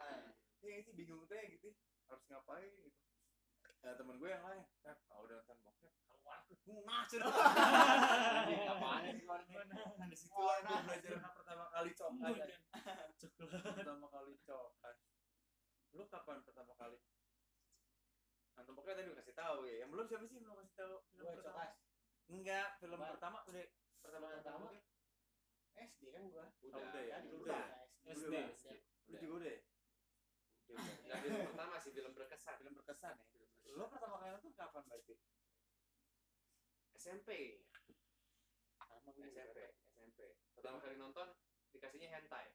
[0.61, 1.45] Ya itu bingung tuh ya.
[1.51, 1.75] Gitu
[2.07, 3.10] harus ngapain gitu
[3.81, 6.37] nah, temen gue yang lain kan kalau udah nonton bokep keluar
[8.41, 9.83] Anjing, apaan sih keluar nih?
[9.91, 12.47] nah di situ lah gue belajar pertama kali cokas
[13.17, 13.61] Coklat.
[13.73, 14.97] pertama kali cokas
[15.91, 16.97] lu kapan pertama kali
[18.53, 21.31] nonton bokep tadi kasih tahu ya yang belum siapa sih belum kasih tahu film Gue
[21.35, 21.71] pertama cokas.
[22.27, 23.63] enggak film pertama udah
[24.01, 24.67] pertama Pertama?
[25.71, 26.45] SD kan gue.
[26.67, 26.83] Udah.
[26.83, 27.15] udah ya?
[27.23, 27.55] Dulu Udah.
[27.55, 28.27] lah, SD.
[28.27, 28.43] Udah.
[28.51, 28.65] SD.
[29.07, 29.59] lu juga udah ya?
[31.01, 32.53] Nggak film pertama sih film berkesan.
[32.55, 33.40] film berkesan ya
[33.75, 35.15] lo pertama kali nonton kapan berarti
[37.01, 37.29] SMP.
[38.77, 39.57] sama SMP.
[39.89, 40.19] SMP.
[40.53, 41.27] Pertama kali nonton
[41.73, 42.53] dikasihnya hentai.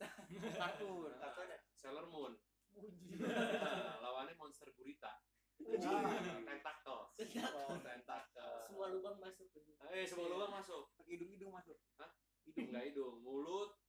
[0.60, 2.36] kartun kartun Sailor Moon.
[2.70, 5.24] Nah, lawannya Monster Gurita.
[5.60, 7.00] Tentakel.
[7.16, 7.68] Tentakel.
[7.84, 8.54] Tentakel.
[8.68, 9.48] Semua lubang masuk.
[9.90, 10.92] Eh, semua lubang masuk.
[10.96, 12.10] pakai hidung hidung masuk Hah?
[12.46, 13.80] Hidung enggak hidung, mulut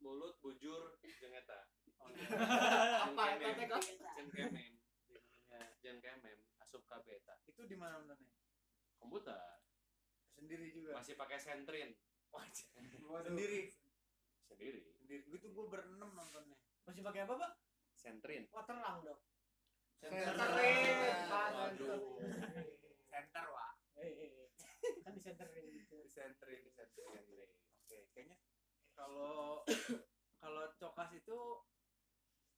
[0.00, 1.68] mulut bujur jeung eta.
[2.04, 3.24] Apa?
[3.40, 3.72] Jeung kemem.
[3.72, 4.75] Apa?
[5.86, 6.42] Jeung kemem.
[6.58, 7.38] Asup ka beta.
[7.46, 8.26] itu di mana nontonnya
[8.98, 9.38] Komputer
[10.34, 11.94] sendiri juga masih pakai sentrin.
[13.22, 13.70] sendiri
[14.50, 14.82] Sendiri.
[14.98, 16.58] sendiri itu gue berenam nontonnya
[16.90, 17.52] Masih pakai apa, Pak?
[17.94, 18.50] Sentrin.
[18.50, 19.20] Waterlang dong.
[20.02, 20.34] Center.
[21.54, 22.18] Waduh.
[23.06, 24.48] center wa Eh, eh, eh.
[25.06, 26.02] Kan di center ring gitu.
[26.02, 27.22] di sentrin di sentrin
[27.80, 28.36] oke kayaknya
[28.92, 29.62] kalau
[30.42, 31.38] kalau cokas itu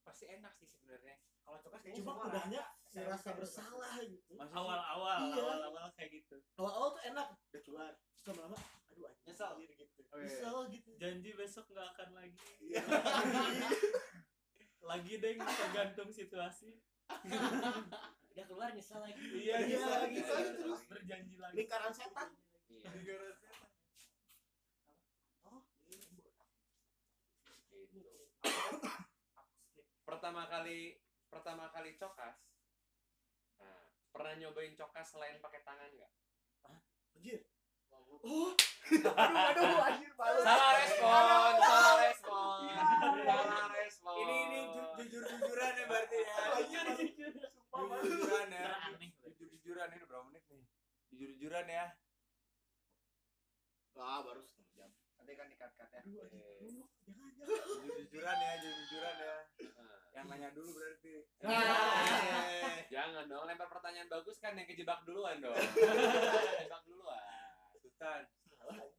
[0.02, 4.32] pasti enak sih sebenarnya Kalau cokas kayaknya Cuma udahnya merasa rasa bersalah gitu.
[4.34, 5.38] Awal-awal, Iya.
[5.38, 6.36] awal-awal kayak gitu.
[6.56, 7.92] Awal-awal tuh enak, udah keluar.
[8.10, 8.58] Terus lama-lama,
[8.88, 9.52] aduh anjir Nyesel.
[9.60, 9.82] gitu.
[10.08, 10.24] Oh, iya.
[10.24, 10.90] Nyesel gitu.
[10.96, 12.38] Janji besok nggak akan lagi.
[12.58, 12.82] Iya.
[14.80, 16.80] Lagi deh tergantung situasi.
[18.30, 19.20] Udah keluar nyesel lagi.
[19.20, 20.16] Iya, Iya, nyesel lagi.
[20.16, 20.80] gitu aja terus.
[20.86, 21.54] Berjanji lagi.
[21.54, 22.28] Lingkaran setan.
[22.68, 22.88] Iya.
[22.88, 23.68] Gara-gara setan.
[25.44, 25.60] Oh,
[27.68, 28.00] Gitu.
[30.00, 30.96] Pertama kali
[31.28, 32.47] pertama kali cokas.
[34.08, 36.12] Nah, pernah nyobain cokas selain pakai tangan nggak?
[37.12, 37.44] anjir.
[37.92, 38.56] Oh,
[38.88, 40.40] aduh, aduh, anjir, malu.
[40.40, 42.72] Salah respon, salah respon,
[43.22, 44.16] salah respon.
[44.16, 47.32] ini ini ju- jujur jujuran ya berarti ya Jujur, jujur.
[47.36, 49.10] jujur jujuran ya Teraneh.
[49.20, 50.64] jujur jujuran ini udah berapa menit nih
[51.12, 51.84] jujur jujuran ya
[53.94, 54.90] Ah, baru setengah jam.
[55.16, 56.40] nanti kan dikat kat ya Aduh, anjir.
[56.40, 57.66] Eh, Aduh, jangan, jangan.
[57.76, 59.36] jujur jujuran ya jujur jujuran ya
[59.76, 61.22] Nah, yang nanya dulu berarti.
[61.38, 65.54] Eh, Jangan dong, lempar pertanyaan bagus kan yang kejebak duluan dong.
[66.58, 67.22] kejebak duluan.
[67.72, 68.20] Sultan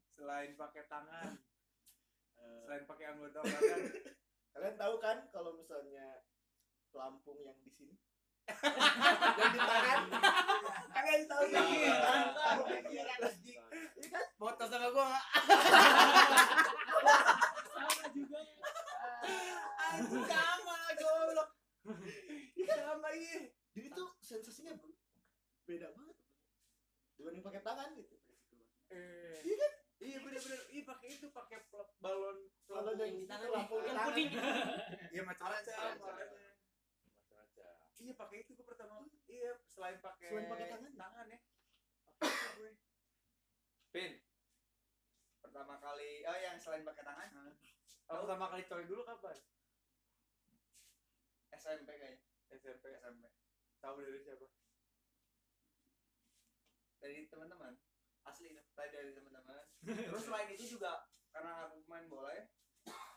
[0.09, 1.33] selain pakai tangan
[2.35, 3.79] eh, selain pakai anggota badan
[4.49, 6.25] kalian tahu kan kalau misalnya
[6.89, 7.93] pelampung yang di sini?
[9.39, 9.99] Yang di tangan?
[10.89, 11.63] Kalian tahu kan?
[11.69, 11.93] Iya.
[14.09, 14.25] Kan?
[14.35, 15.05] Foto sama gua.
[15.05, 15.23] Nggak?
[17.69, 18.39] sama juga.
[19.77, 21.49] Anjing sama goblok.
[22.59, 23.37] Sama iya.
[23.71, 24.91] jadi tuh sensasinya bro,
[25.63, 26.17] beda banget
[27.15, 28.13] dibanding pakai tangan gitu
[28.89, 29.71] Eh, Iya kan?
[29.99, 30.59] Iya bener-bener.
[30.65, 34.07] Iya pakai itu pakai pel- balon Balon yang di tangan pelampung yang tangan.
[34.09, 34.29] kuning
[35.09, 35.61] Iya macam-macam.
[35.61, 36.01] Macam-macam.
[36.01, 36.51] warnanya.
[37.99, 38.93] Iya pakai itu gue pertama.
[39.27, 40.91] Iya selain pakai Selain pakai tangan.
[40.95, 41.39] tangan ya.
[42.09, 42.71] Pakai itu gue.
[43.89, 44.11] Pin,
[45.39, 47.27] pertama kali oh yang selain pakai tangan
[48.69, 49.37] Coy dulu kapan?
[51.57, 52.21] SMP kayaknya
[52.53, 52.85] SMP.
[53.01, 53.25] SMP
[53.81, 54.45] Tahu dari siapa?
[56.99, 57.73] dari teman-teman
[58.27, 62.43] asli itu tadi dari teman-teman terus selain itu juga karena aku main bola ya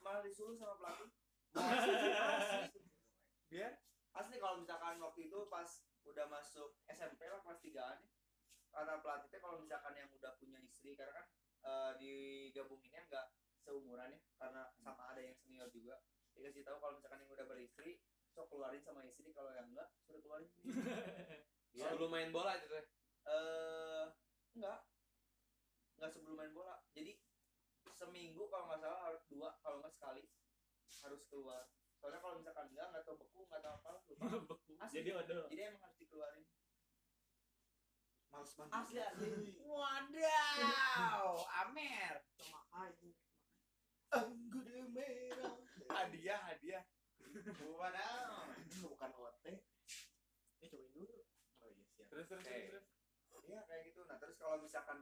[0.01, 1.11] malah disuruh sama pelatih
[1.59, 1.93] asli
[3.51, 3.83] Biar
[4.17, 5.69] asli kalau misalkan waktu itu pas
[6.07, 7.99] udah masuk SMP lah kelas 3 an
[8.73, 11.27] kata pelatihnya kalau misalkan yang udah punya istri karena kan
[11.63, 13.27] eh, digabunginnya nggak
[13.63, 16.03] seumuran ya karena sama ada yang senior juga.
[16.35, 18.03] Dikasih tahu kalau misalkan yang udah beristri
[18.33, 20.49] sok keluarin sama istri kalau yang enggak suruh keluarin.
[20.51, 22.85] Sendiri dia sebelum main bola itu teh.
[23.29, 24.07] eh
[24.59, 24.81] enggak.
[26.01, 26.81] Enggak sebelum main bola.
[26.97, 27.21] Jadi
[27.93, 30.25] seminggu kalau nggak salah harus dua kalau nggak sekali
[31.07, 31.69] harus keluar.
[32.01, 34.55] Soalnya kalau misalkan enggak nggak tahu beku nggak tahu apa lupa.
[34.83, 34.95] Asli.
[34.99, 36.45] jadi odol jadi emang harus dikeluarin.
[38.33, 38.73] Males banget.
[38.73, 39.29] Asli asli.
[39.69, 42.17] Wadaw, Amer.
[42.33, 43.13] sama aing
[44.13, 45.57] anggur merah.
[45.89, 46.85] Hadiah, hadiah.
[47.65, 48.45] wadaw
[48.85, 49.47] bukan OT
[50.63, 51.25] eh cobain dulu.
[51.59, 52.07] Oh iya siap.
[52.13, 52.59] Terus terus Oke.
[52.69, 52.85] terus.
[53.49, 54.01] iya kayak gitu.
[54.05, 55.01] Nah terus kalau misalkan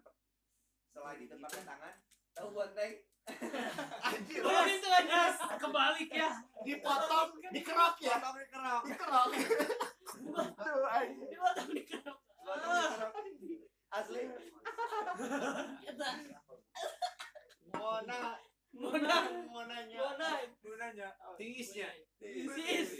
[0.90, 1.94] selain itu pakai tangan
[2.32, 2.92] tahu banteng
[4.06, 4.40] anjir.
[4.46, 5.20] Oh itu aja
[5.58, 6.30] kebalik ya.
[6.62, 8.16] Dipotong dikerok ya.
[8.22, 12.18] Potong dikerok dikerok tuh anjing Dipotong dikerok.
[12.46, 13.14] potong dikerok
[18.90, 19.18] asli Eta.
[19.30, 19.46] Mona Mona.
[19.50, 20.30] Monanya Mona.
[20.62, 21.08] Gunanya.
[21.38, 21.88] Tingisnya.
[22.18, 22.90] Tis.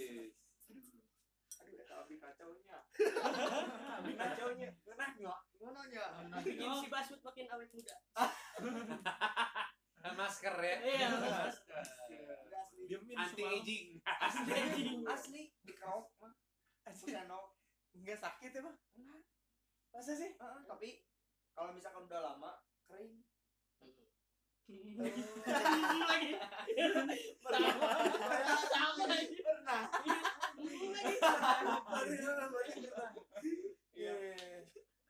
[1.61, 2.79] aduh kata api kacaunya
[4.01, 4.69] Tapi kacaunya.
[4.87, 5.35] Gunanya.
[5.61, 6.05] Monanya
[6.41, 7.97] Bikin si Basut makin awet muda.
[10.19, 10.77] Masker ya.
[10.81, 11.09] Iya.
[12.81, 13.87] asli Diemin Anti aging.
[15.07, 16.35] asli dikerok mah
[16.91, 17.55] bukan nok
[17.95, 18.63] Enggak sakit ya?
[18.97, 19.23] Enggak.
[19.91, 20.31] Masa sih?
[20.39, 21.03] Tapi
[21.55, 23.23] kalau misalkan udah lama kering
[24.71, 25.23] Lagi.
[28.71, 29.35] Sama lagi.
[29.41, 29.83] pernah
[33.97, 34.15] Iya.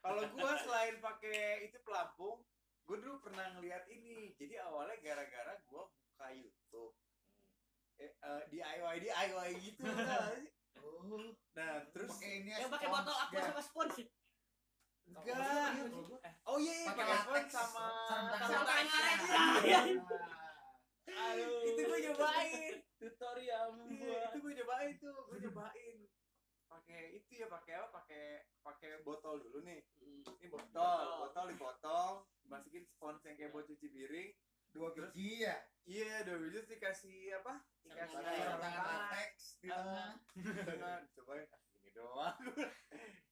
[0.01, 2.41] Kalau gua selain pakai itu pelampung,
[2.89, 4.33] gua dulu pernah ngeliat ini.
[4.41, 6.95] Jadi awalnya gara-gara gua buka YouTube.
[8.01, 10.33] Eh, eh, DIY DIY gitu lah.
[10.81, 13.97] oh Nah, terus pakai ini Yang pakai botol aqua sama spons.
[15.13, 15.71] Enggak.
[16.45, 17.27] Oh iya, iya Pakai latex.
[17.27, 17.87] latex sama
[18.39, 19.19] Sarung tangan.
[19.61, 19.81] Iya.
[21.11, 22.75] aduh Itu gua nyobain.
[22.97, 25.97] tutorial Iya, itu gue nyobain tuh, gue nyobain.
[26.67, 27.89] Pakai itu ya, pakai apa?
[27.99, 28.25] Pakai
[28.61, 29.83] pakai botol dulu nih.
[29.99, 32.15] Ini botol, botol dipotong,
[32.47, 34.31] masukin spons yang kayak buat cuci piring.
[34.71, 37.59] dua biji ya Iya, dua biji dikasih apa?
[37.83, 38.39] Dikasih tangan.
[38.39, 39.75] sarung tangan latex di Ah.
[39.75, 40.15] tengah
[40.79, 42.39] Nah, cobain ah, gini doang.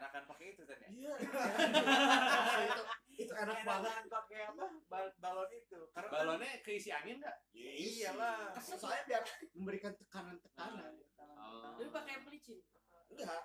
[0.00, 0.88] Enakan pakai itu kan ya?
[0.88, 1.12] iya
[2.64, 2.82] itu
[3.20, 4.64] itu enak banget pakai apa?
[4.88, 5.76] Bal- balon itu.
[5.92, 7.36] Karena kan- Balonnya keisi angin nggak?
[7.52, 8.56] ya iyalah.
[8.56, 9.22] soalnya biar
[9.52, 10.96] memberikan tekanan-tekanan
[11.36, 11.72] Oh.
[11.74, 12.60] Tapi pakai pelicin.
[13.08, 13.44] enggak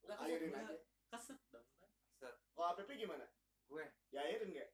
[0.00, 0.74] Enggak airin aja
[1.08, 1.66] keset dong
[2.52, 3.26] kalau APP gimana
[3.66, 4.70] gue ya airin nggak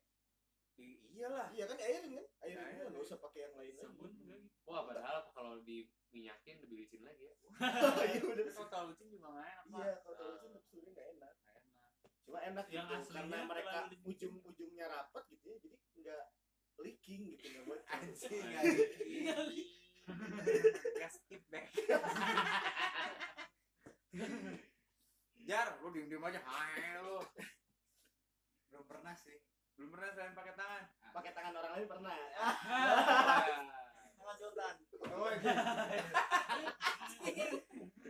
[0.76, 1.48] i- iyalah.
[1.48, 2.88] iya kan airin kan airin.
[2.88, 7.24] nggak usah pakai yang lain lagi sabun lagi Wah, padahal kalau diminyakin lebih licin lagi
[7.24, 7.34] ya.
[8.12, 9.64] iya udah Kalau terlalu licin juga gak enak.
[9.72, 11.90] Iya kalau terlalu licin teksturnya nggak enak Nggak enak.
[12.20, 16.24] cuma enak Yang gitu karena mereka ujung-ujungnya rapat gitu ya jadi nggak
[16.76, 19.68] leaking gitu nggak bocor Anjing, anjing.
[20.94, 21.72] Gas skip back.
[25.40, 27.16] Jar, lu diem diem aja, hai lu.
[28.68, 29.38] belum pernah sih
[29.72, 30.82] Belum pernah selain pakai tangan.
[31.10, 33.64] pakai tangan orang lain pernah tangan
[34.46, 34.76] sultan
[35.06, 35.54] Oh, iya.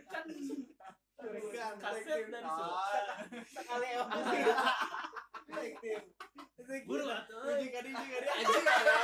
[0.05, 0.25] Kan
[1.17, 2.45] Curigaan, kaset dan
[3.49, 4.21] sekali emang
[5.49, 6.01] selektif.
[6.85, 8.95] buru atuh Uji kadi, uji kadi, anjing ada.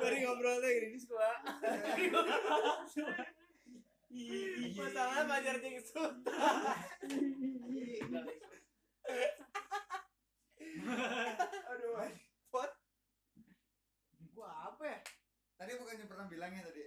[0.00, 1.30] Dari ngobrol teh gini gua.
[4.76, 6.36] Masalah pacar jeung sultan.
[11.76, 12.25] Aduh.
[15.56, 16.82] Tadi bukannya pernah bilangnya tadi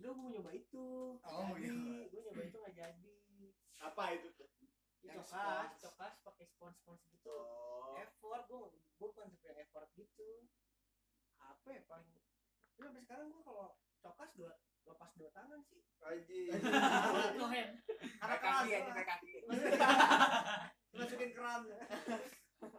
[0.00, 0.86] Enggak, gue mau nyoba itu.
[1.20, 1.76] Oh, mau jadi.
[1.76, 2.08] nyoba.
[2.08, 3.14] Gue nyoba itu nggak jadi.
[3.84, 4.48] Apa itu tuh?
[5.00, 7.28] Ya, Yang cokas, cokas pakai spons spons gitu.
[7.28, 8.00] Oh.
[8.00, 10.48] Effort, gue gue bukan tipe yang effort gitu.
[11.36, 12.08] Apa ya paling?
[12.80, 14.56] Ya, sampai sekarang gue kalau cokas dua
[14.88, 15.84] lepas dua tangan sih.
[16.00, 16.40] Aji.
[17.36, 17.68] Kohen.
[18.24, 19.32] Karena Pakai kaki keras, aja, pakai kaki.
[20.96, 21.60] masukin keran.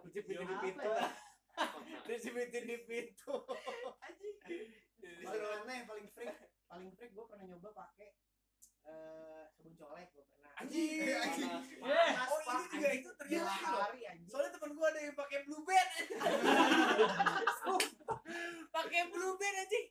[0.10, 1.06] Cipitin di Apa
[2.02, 2.08] pintu.
[2.08, 3.36] Dicipitin di pintu.
[5.22, 6.36] paling aneh paling freak
[6.66, 8.10] paling freak gue pernah nyoba pakai
[8.84, 11.10] eh sabun colek gue pernah Anjing.
[11.10, 11.52] Anjing.
[11.80, 13.00] Panas, Oh, ini juga anjing.
[13.00, 13.82] itu ternyata loh.
[13.82, 15.90] hari anjing Soalnya temen gua ada yang pakai blue band.
[18.72, 19.86] Pakai blue band anjing.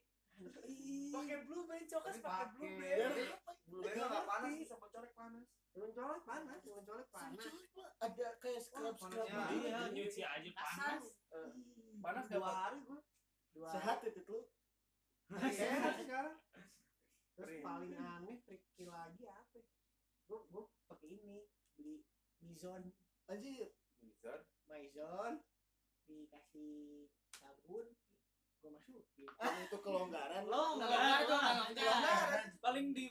[1.11, 3.29] Pakai blue band, cokas pakai blue Iya, band.
[3.67, 5.45] Belum nggak panas sih, sabun colek panas.
[5.69, 7.45] sabun colek panas sabun colek panas
[8.01, 9.39] Ada kayak scrub- scrub gitu.
[9.61, 11.03] Iya, nyuci aja panas.
[12.01, 13.01] Panas dua gak hari gue
[13.55, 14.41] dua sehat itu lu.
[15.37, 16.37] hari sehat sekarang
[17.37, 19.61] terus paling aneh freaky lagi apa
[20.29, 21.45] gue gue pakai ini
[21.77, 22.05] beli
[22.41, 22.93] Mizon
[23.31, 23.71] Anjir.
[24.01, 24.43] Bizar.
[24.65, 25.45] Maison
[26.09, 27.87] dikasih sabun
[28.61, 29.03] gue masukin
[29.81, 30.45] kelonggaran.
[30.45, 31.43] Enggak, enggak, enggak,
[31.73, 31.95] enggak.
[31.97, 32.43] enggak.
[32.61, 33.07] Paling di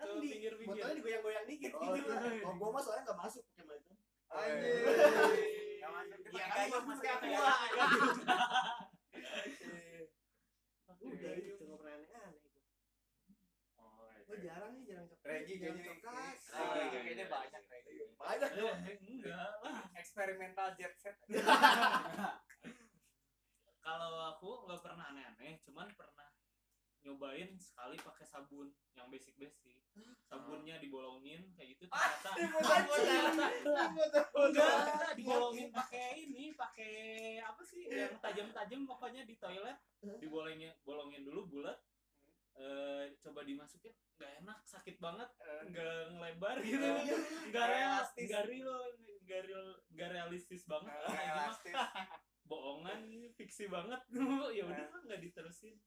[0.00, 0.72] kan di pinggir-pinggir.
[0.72, 2.48] botolnya digoyang-goyang dikit Oh, gitu iya.
[2.48, 3.96] oh, gua mah soalnya nggak masuk pakai Maison.
[4.30, 7.82] Masuk Iya kan kayu, mas pakai kayak kayu.
[10.90, 12.48] gua udah itu nggak pernah aneh-aneh itu
[13.74, 14.20] Oh, iya.
[14.22, 17.72] gue jarang nih jarang cokas Regi kayaknya cokas Ah, Regi iya, kayaknya iya, banyak, iya.
[17.72, 17.94] Regi.
[18.14, 19.80] Banyak Eh, enggak lah.
[19.96, 21.16] Eksperimental jet set.
[23.80, 26.29] Kalau aku nggak pernah aneh-aneh, cuman pernah
[27.00, 29.76] nyobain sekali pakai sabun yang basic-basic.
[30.30, 32.30] Sabunnya dibolongin kayak gitu ternyata
[34.36, 34.74] enggak
[35.18, 36.94] dibolongin pakai ini, pakai
[37.42, 39.78] apa sih yang tajam-tajam pokoknya di toilet.
[40.20, 41.78] Dibolongin bolongin dulu bulat.
[42.60, 45.30] Eh, coba dimasukin nggak enak sakit banget
[45.72, 46.84] nggak ngelebar gitu.
[47.48, 48.26] Nggak real Realistis.
[48.28, 48.76] nggak real
[49.24, 50.92] nggak real nggak realistis banget.
[51.08, 51.56] Ah,
[52.44, 53.00] bohongan
[53.34, 54.02] fiksi banget.
[54.52, 55.80] Ya udah nggak diterusin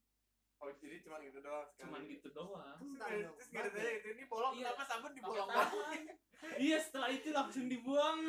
[0.63, 1.83] Oh, jadi cuma gitu doang sekali.
[1.83, 3.63] cuman gitu doang Terus terus Bang.
[3.67, 4.63] ditanya itu ini bolong Iya.
[4.69, 5.49] kenapa sabun dibolong
[6.57, 8.19] iya setelah itu langsung dibuang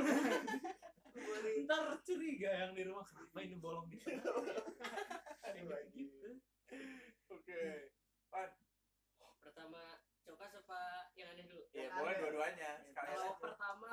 [1.62, 3.86] ntar curiga yang di rumah kenapa ini bolong
[5.44, 6.42] Kayak gitu
[7.30, 7.62] Oke.
[8.26, 8.50] Pan.
[9.38, 9.80] Pertama
[10.20, 10.80] cokas apa
[11.14, 11.62] yang aneh dulu?
[11.70, 12.20] Iya, Yang boleh ada.
[12.20, 12.70] dua-duanya.
[12.90, 13.92] Kalau pertama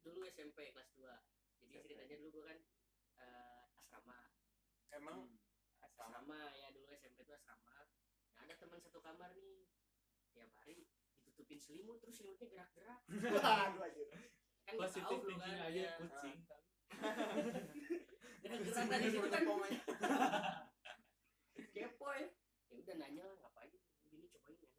[0.00, 1.10] dulu SMP kelas 2.
[1.58, 1.82] Jadi SMP.
[1.88, 2.58] ceritanya dulu gua kan
[3.18, 4.18] eh, asrama.
[4.90, 5.18] Emang
[5.98, 6.38] asrama.
[6.38, 7.74] Asrama ya dulu SMP itu asrama.
[8.34, 9.66] Nah, ada teman satu kamar nih.
[10.30, 10.86] Tiap hari
[11.26, 13.00] ditutupin selimut terus selimutnya gerak-gerak.
[13.74, 14.06] Aduh anjir.
[14.68, 15.50] Kan positif tahu kan.
[15.66, 15.92] aja ya.
[15.98, 16.36] kucing
[18.42, 19.42] Gerak-gerak tadi situ kan
[21.74, 22.26] kepo ya.
[22.68, 23.74] Ya udah nanya lah ngapain
[24.06, 24.70] gini cobain enak.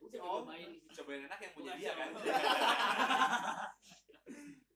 [0.00, 2.10] Udah Oh, cobain cobain enak yang punya dia kan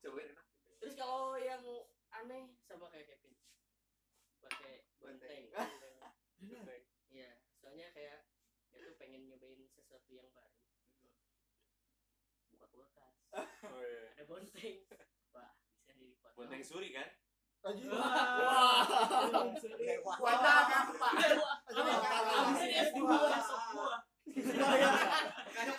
[0.04, 0.46] cobain enak
[0.78, 1.64] Terus kalau yang
[2.12, 3.33] aneh sama kayak Kevin.
[5.04, 5.44] Pakai bonteng.
[7.12, 7.30] Iya,
[7.60, 8.24] soalnya kayak
[8.72, 10.56] dia tuh pengen nyobain sesuatu yang baru.
[12.56, 13.12] Buka kulkas.
[13.68, 14.16] Oh iya.
[14.16, 14.88] Ada bonteng.
[15.36, 16.32] Wah, bisa dipotong.
[16.40, 17.12] bonteng suri kan
[17.64, 17.92] Anjir.
[17.92, 18.80] Wah.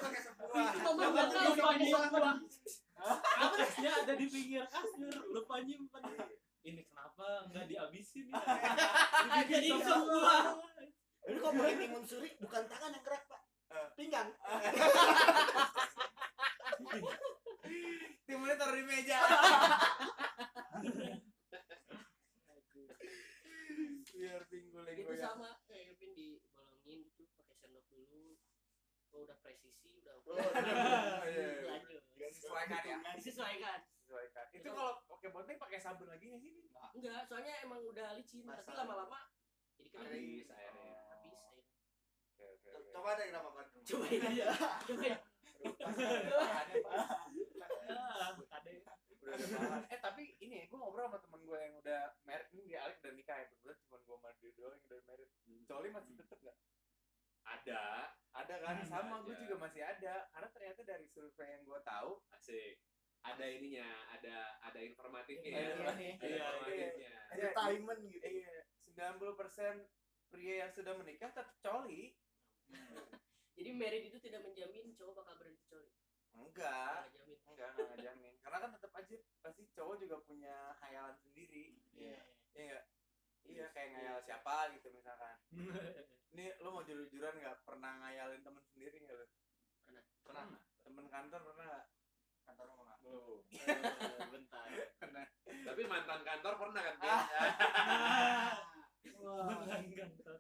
[0.06, 2.38] Pakai sop buah.
[3.42, 6.06] Atasnya ada di pinggir kasur, lupa nyimpen.
[6.66, 8.42] Ini kenapa nggak dihabisin ya?
[9.54, 10.58] Jadi buah.
[11.26, 13.42] Ini kok pakai timun suri bukan tangan yang gerak, Pak.
[13.94, 14.30] Pinggang.
[18.26, 19.20] Timunnya taruh di meja.
[24.08, 25.22] Biar pinggulnya Gitu goyang.
[25.28, 28.40] sama kayak Kevin dibolongin gitu pakai sendok dulu.
[29.12, 30.34] Oh, udah presisi, udah Oh,
[31.30, 31.68] iya.
[31.68, 32.02] lanjut.
[32.16, 32.98] Disesuaikan ya.
[33.14, 33.80] Disesuaikan.
[33.86, 34.46] Disesuaikan.
[34.52, 34.94] Itu kalau
[35.26, 36.54] pakai bonteng pakai sabun lagi nggak sih?
[36.94, 38.86] Enggak, soalnya emang udah licin, tapi Masalah.
[38.86, 39.20] lama-lama
[39.74, 40.46] jadi kering.
[40.46, 40.94] Habis airnya.
[41.10, 41.66] Habis airnya.
[42.30, 42.92] Oke, oke, oke.
[42.94, 43.66] Coba deh kenapa kan?
[47.90, 48.74] Ah, kade.
[49.26, 49.82] Udah ada bahan.
[49.90, 53.02] Eh tapi ini ya, gue ngobrol sama temen gue yang udah married ini dia Alex
[53.02, 55.30] udah nikah ya bener cuma gue sama dia doang yang udah married.
[55.66, 56.58] Coli masih tetep gak?
[57.46, 58.78] ada Ada kan?
[58.78, 59.42] Ada sama gue aja.
[59.42, 60.30] juga masih ada.
[60.30, 62.78] Karena ternyata dari survei yang gue tahu asik
[63.26, 66.14] ada ininya ada ada informatifnya Iya, ya iya, ada iya.
[66.38, 68.26] informatifnya Entertainment gitu.
[68.26, 68.56] Iya,
[68.94, 72.14] 90% pria yang sudah menikah tetap coli.
[73.56, 75.90] Jadi married itu tidak menjamin cowok bakal berhenti coli.
[76.36, 77.38] Enggak, Nggak jamin.
[77.48, 78.34] enggak, enggak ngejamin.
[78.44, 81.80] Karena kan tetap aja pasti cowok juga punya hayalan sendiri.
[81.96, 82.20] Iya.
[82.54, 82.86] Iya enggak?
[83.46, 85.38] Iya iya kayak ngayal siapa gitu misalkan
[86.34, 89.26] ini lu mau jujur-jujuran nggak pernah ngayalin temen sendiri nggak lu
[89.86, 90.02] Pernah.
[90.26, 90.46] pernah
[90.82, 91.86] temen kantor pernah nggak
[92.46, 93.38] kantor lu nggak Oh,
[94.34, 94.66] bentar.
[94.98, 96.96] pernah Tapi mantan kantor pernah kan?
[96.98, 97.10] Pi?
[99.22, 100.36] Mantan kantor.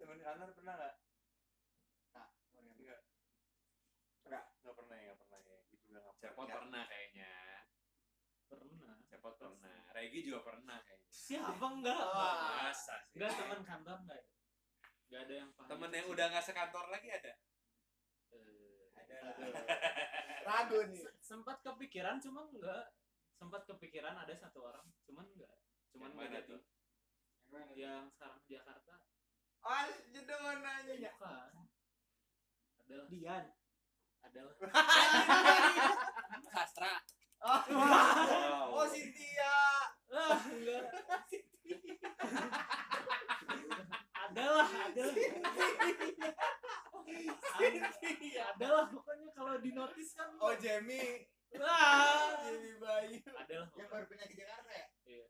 [0.00, 0.94] temen kantor pernah nggak
[2.10, 2.28] Nggak.
[2.50, 3.02] nggak
[4.26, 5.58] nggak nggak pernah ya nggak pernah ya
[6.20, 7.32] Cepot pernah kayaknya.
[8.46, 8.94] Pernah.
[9.08, 9.78] Cepot pernah.
[9.96, 11.08] Regi juga pernah kayaknya.
[11.10, 11.96] Siapa enggak?
[11.96, 13.16] Masa sih?
[13.18, 14.26] Enggak teman kantor enggak ya?
[15.10, 15.68] Enggak ada yang paham.
[15.72, 17.32] Temen yang udah nggak sekantor lagi ada?
[20.44, 21.04] Ragu nih.
[21.20, 22.90] Sempat kepikiran cuma enggak
[23.40, 25.56] sempat kepikiran ada satu orang cuman enggak
[25.88, 26.50] cuman Yang enggak mana jadi.
[26.52, 26.60] tuh?
[27.74, 28.94] yang sekarang di Jakarta.
[29.64, 31.66] Ah jodoh nanya ya bukan.
[32.84, 33.06] Adalah.
[33.08, 33.44] Dian.
[34.22, 34.54] Adalah.
[36.52, 36.94] Sastra.
[37.40, 38.76] Wow.
[38.76, 39.56] oh Cynthia
[40.12, 40.84] ah enggak.
[44.30, 45.14] Adalah adalah
[48.60, 51.26] adalah pokoknya kalau di notis kan oh Jamie.
[51.58, 53.18] Ah Jamie Bayu.
[53.34, 54.86] Adalah yang baru pindah ke Jakarta ya?
[55.06, 55.26] Iya.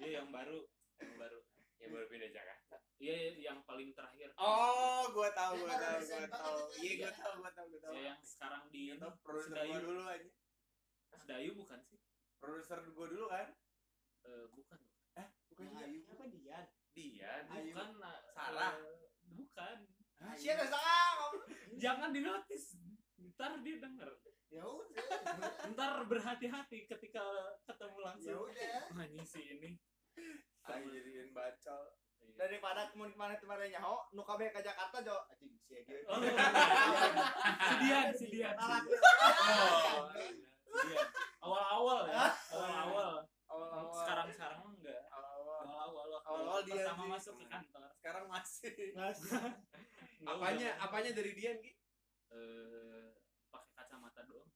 [0.00, 0.58] Iya yang baru
[1.02, 1.38] yang baru.
[1.76, 2.76] Yang baru pindah Jakarta.
[2.96, 4.32] iya yang paling terakhir.
[4.40, 6.60] Oh gua tahu gua baru tahu desain gua banget tahu.
[6.80, 6.96] iya ya.
[6.96, 7.92] gua tahu gua tahu gua tahu.
[7.92, 8.82] Ya yang sekarang di
[9.44, 9.76] Sedayu.
[9.84, 10.30] dulu aja.
[11.20, 12.00] Sedayu bukan sih?
[12.40, 13.48] Produser gua dulu kan?
[14.26, 14.80] Eh, bukan.
[15.56, 16.00] Bukan Yang juga Ayu.
[16.12, 17.32] Apa Dian Dia.
[17.48, 18.74] bukan eh, Sarah.
[19.32, 19.76] bukan.
[19.84, 19.95] Hah,
[20.34, 21.26] siapa sama
[21.76, 22.74] jangan di notis
[23.28, 24.10] ntar dia denger.
[24.48, 25.04] Ya udah.
[25.68, 27.22] Ntar berhati-hati ketika
[27.62, 28.82] ketemu ya langsung udah.
[28.90, 29.70] Wah, ini si ini.
[30.62, 31.84] Ah jadiin bacol.
[32.16, 32.32] Iya.
[32.38, 35.14] daripada kemun ke mana kemarin nyaho nu kabeh ke Jakarta jo.
[35.28, 36.16] Anjing gitu Oh,
[37.68, 38.56] si Dian, si Dian.
[38.56, 38.80] Ah,
[39.46, 40.08] Oh.
[41.42, 43.12] Awal-awal ya, awal-awal.
[43.46, 43.94] awal-awal.
[43.94, 45.02] Sekarang sekarang enggak.
[45.08, 45.60] awal-awal.
[45.62, 47.10] Awal-awal Awal-awal Dian pertama sih.
[47.12, 47.84] masuk ke kantor.
[47.94, 48.70] sekarang masih.
[48.90, 49.12] Nggak,
[50.22, 50.68] Apanya?
[50.72, 50.82] udah.
[50.82, 51.72] Apanya dari Dian Ki?
[52.28, 53.06] Eh,
[53.46, 54.48] pakai kacamata doang.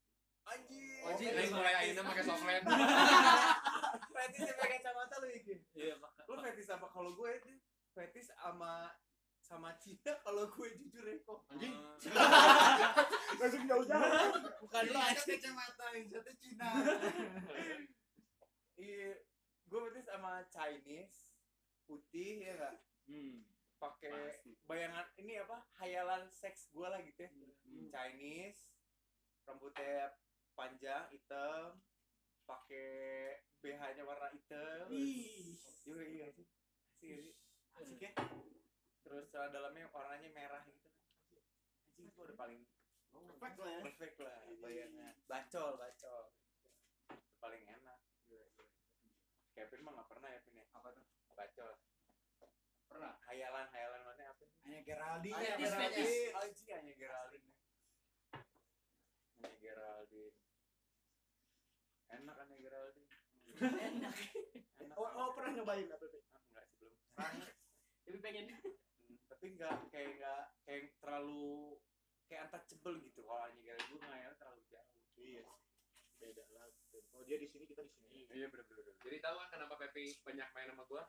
[0.43, 2.65] anjing Oh, Ji, Aing mulai Aina pakai softlens.
[4.15, 6.25] fetis pakai kacamata lu iki Iya, pakai.
[6.27, 7.53] lu fetis apa kalau gue itu
[7.91, 8.91] fetis sama
[9.41, 11.75] sama Cina kalau gue jujur ya kok Anjing.
[13.41, 14.11] langsung jauh-jauh
[14.61, 16.69] bukan Ini lu ada kacamata yang satu Cina
[18.81, 19.11] iya
[19.65, 21.31] gue fetis sama Chinese
[21.85, 22.75] putih ya enggak
[23.07, 23.43] Hmm.
[23.81, 27.31] Pakai bayangan ini apa hayalan seks gue lah gitu ya.
[27.33, 27.89] Hmm.
[27.89, 28.69] Chinese
[29.49, 30.21] rambutnya
[30.53, 31.81] panjang hitam
[32.45, 34.93] pakai BH-nya warna hitam.
[34.93, 35.57] Ih.
[35.89, 36.47] iya iya sih
[37.01, 37.35] asik gak sih
[37.81, 38.13] asik ya.
[39.01, 40.89] Terus celana dalamnya warnanya merah gitu.
[41.97, 42.61] Anjing itu udah paling
[43.11, 43.81] perfect lah ya.
[43.89, 46.25] Perfect lah bayangan bacol bacol.
[47.41, 47.99] Paling enak.
[48.29, 48.47] Gila.
[49.57, 50.67] Kevin mah gak pernah ya Vin ya?
[50.77, 51.05] Apa tuh?
[51.33, 51.73] Bacol
[52.91, 53.15] Pernah.
[53.25, 55.95] hayalan hayalan mana apa hanya Geraldine Hanya Geraldine.
[55.95, 56.35] fetis.
[56.35, 57.49] Anjing, hanya Geraldine.
[59.39, 60.37] Hanya Geraldine.
[62.11, 63.11] Enak hanya Geraldine.
[63.57, 64.15] Enak.
[64.81, 64.97] Enak.
[64.99, 66.05] oh, oh pernah nyobain apa?
[66.35, 66.99] Ah, enggak sih belum.
[68.05, 68.47] Tapi pengen.
[68.51, 71.79] Hmm, tapi enggak kayak enggak kayak terlalu
[72.27, 74.91] kayak untouchable gitu kalau hanya Geraldine gue ngayal terlalu jauh.
[75.21, 75.45] iya
[76.17, 76.69] beda lah
[77.13, 78.63] oh dia di sini kita di sini Iya bener.
[78.69, 78.93] bener.
[79.01, 81.03] Jadi tahu kan kenapa Pepi banyak main sama gua?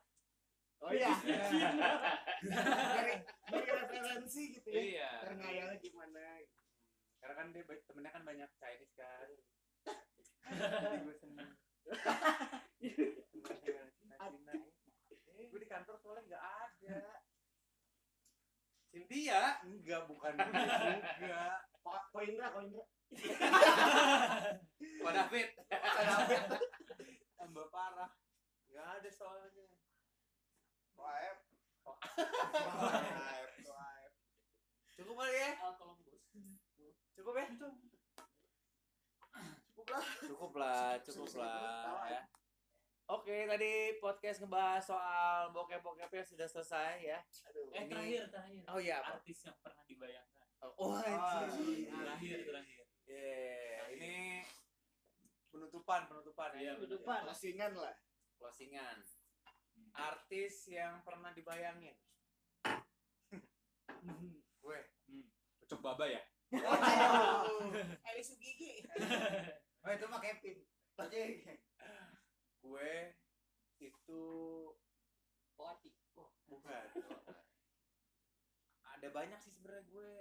[0.82, 1.14] Oh iya
[2.42, 3.14] dari
[3.50, 5.10] dari referensi gitu ya Iya.
[5.24, 6.42] terngayalnya gimana
[7.22, 9.30] Karena kan dia temennya kan banyak Chinese kan.
[10.50, 11.54] Jadi gue seneng.
[13.62, 14.54] Cina-Cina.
[15.38, 17.22] Gue di kantor soalnya nggak ada.
[18.90, 19.62] Cynthia.
[19.62, 21.62] Enggak, bukan juga.
[21.86, 22.86] Ko Ko Indra Ko Indra
[25.06, 25.48] Pak David.
[27.38, 28.12] Tambah parah.
[28.66, 29.70] Nggak ada soalnya.
[30.98, 31.38] Waep.
[31.86, 34.12] Waep, waep.
[34.96, 35.50] Cukup kali ya?
[35.60, 36.22] Al Columbus.
[37.16, 37.48] Cukup ya?
[39.72, 40.06] Cukup lah.
[40.22, 42.22] Cukup lah, cukup lah ya.
[43.12, 47.20] Oke, tadi podcast ngebahas soal bokep-bokepnya sudah selesai ya.
[47.76, 48.64] Eh, Ini- terakhir, terakhir.
[48.72, 49.20] Oh iya, apa?
[49.20, 50.46] Artis yang pernah dibayangkan.
[50.80, 51.92] Oh, anjing.
[51.92, 52.84] Terakhir, terakhir.
[53.04, 54.14] Yeah, ini
[55.52, 56.72] penutupan, penutupan ya.
[56.72, 57.28] Iya, Penutupan.
[57.28, 57.96] closingan lah
[58.40, 58.98] Closingan.
[59.96, 61.96] Artis yang pernah dibayangin.
[64.64, 64.80] Gue.
[65.68, 66.22] Ucok Baba ya?
[68.12, 68.84] Eli Sugigi.
[69.84, 70.58] oh itu mah Kevin.
[72.62, 72.92] Gue
[73.82, 74.24] itu
[75.58, 75.90] Poati.
[76.18, 76.86] oh, bukan.
[78.98, 80.14] Ada banyak sih sebenarnya gue.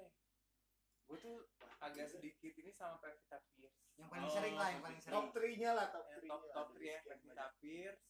[1.11, 1.37] Gue tuh
[1.83, 3.91] agak sedikit ini sama Pevita Pierce.
[3.99, 6.31] yang paling Oh, sering lah yang paling top sering 3 nya lah top Ya, 3
[6.31, 8.05] top top 3 ya Pevita Pierce,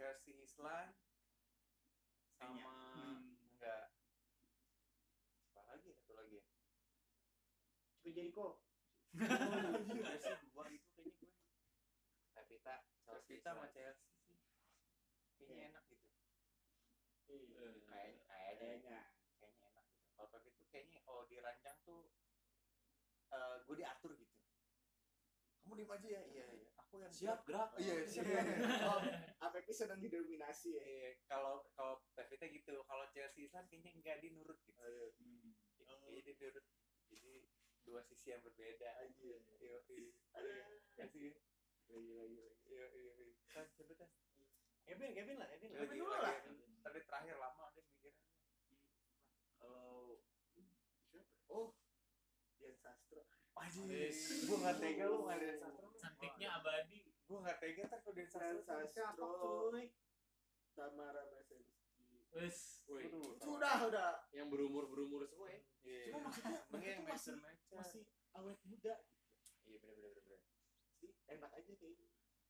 [0.00, 0.96] Chelsea Islan,
[2.40, 2.72] sama
[3.20, 3.92] enggak.
[5.52, 6.44] Apa lagi satu lagi ya?
[8.00, 8.46] Ciko Jericho.
[9.12, 11.36] Enggak sih gua itu kayaknya gue.
[12.32, 13.68] Pevita Chelsea kita sama.
[13.76, 14.40] Chelsea sih.
[15.36, 16.08] Kayaknya enak gitu.
[17.28, 19.00] Eh, kayak kayaknya kayaknya.
[19.68, 20.08] enak gitu.
[20.16, 22.08] Kalau Pep itu kayaknya kalau diranjang tuh
[23.36, 24.36] eh gue diatur gitu.
[25.60, 26.22] Kamu diem aja ya.
[26.24, 27.70] Iya iya aku yang siap gerak.
[27.78, 28.26] Iya siap.
[28.90, 28.98] oh
[29.46, 30.82] APP sedang didominasi ya.
[30.82, 32.82] Iya, kalau kalau Pevita gitu.
[32.82, 34.74] Kalau Chelsea Islan kayaknya enggak dia nurut gitu
[35.86, 36.66] Kayaknya dia nurut.
[37.14, 37.46] Jadi
[37.86, 38.90] dua sisi yang berbeda.
[39.22, 40.10] Iya iya kasih
[40.98, 41.30] lagi
[41.94, 42.42] lagi lagi.
[42.66, 44.14] Iya iya iya kan coba tas
[44.82, 45.70] Kevin, Kevin lah, Kevin.
[45.70, 46.34] lagi Kevin dulu lah.
[46.82, 48.26] tadi terakhir lama dia mikirnya.
[49.62, 50.18] Kalau
[51.06, 51.30] siapa?
[51.54, 51.70] Oh
[52.58, 53.29] Dian Sastro
[53.60, 54.18] Anjir, Wes.
[54.48, 55.88] gua nggak tega lu nggak ada sastra.
[56.00, 56.98] Cantiknya abadi.
[57.28, 58.76] Gua nggak tega ntar kalau dia Dian sastra.
[58.88, 59.30] Sastro
[60.72, 61.80] Tamara Basenski
[62.34, 62.86] wes.
[63.42, 65.60] Sudah udah yang berumur berumur semua ya.
[65.82, 66.02] Iya.
[66.10, 67.34] Cuma maksudnya mereka yang tuh masih
[67.74, 68.02] masih
[68.38, 68.94] awet muda.
[69.66, 70.40] Iya benar benar benar.
[71.00, 72.06] sih enak aja kayak gitu.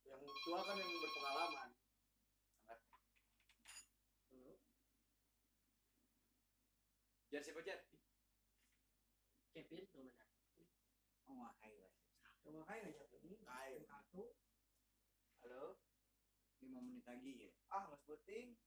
[0.09, 1.71] yang tua kan yang berpengalaman.
[7.31, 7.79] Jar siapa Jar?
[9.55, 10.19] Kevin tuh benar
[11.31, 11.95] Oh, makanya lah.
[12.51, 13.39] Coba kayak ngajak ini.
[13.47, 13.79] Kain.
[13.87, 14.35] Satu.
[15.39, 15.79] Halo.
[16.59, 17.51] Lima menit lagi ya.
[17.71, 18.59] ah mas puting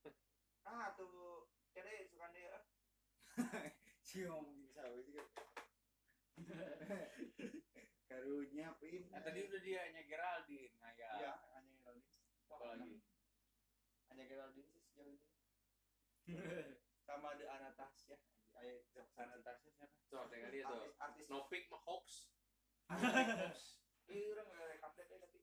[0.72, 2.64] ah tuh kere suka dia
[4.08, 5.28] Cium bisa sih kan.
[8.08, 9.04] Karunya pin.
[9.12, 11.10] Nah, tadi udah dia hanya Geraldine, Ngaya.
[11.20, 12.08] iya hanya Geraldine
[12.48, 13.04] Apa lagi?
[14.08, 15.20] hanya Geraldine sih sejauh ini
[17.04, 18.16] sama ada Anastasia
[18.56, 18.80] ayo
[19.14, 19.92] Anastasia siapa?
[20.08, 20.88] Tuh, tengah dia tuh.
[20.88, 22.29] artis artis Snowpeak mah hoax.
[22.90, 25.38] Iya orang nggak ada update ya tapi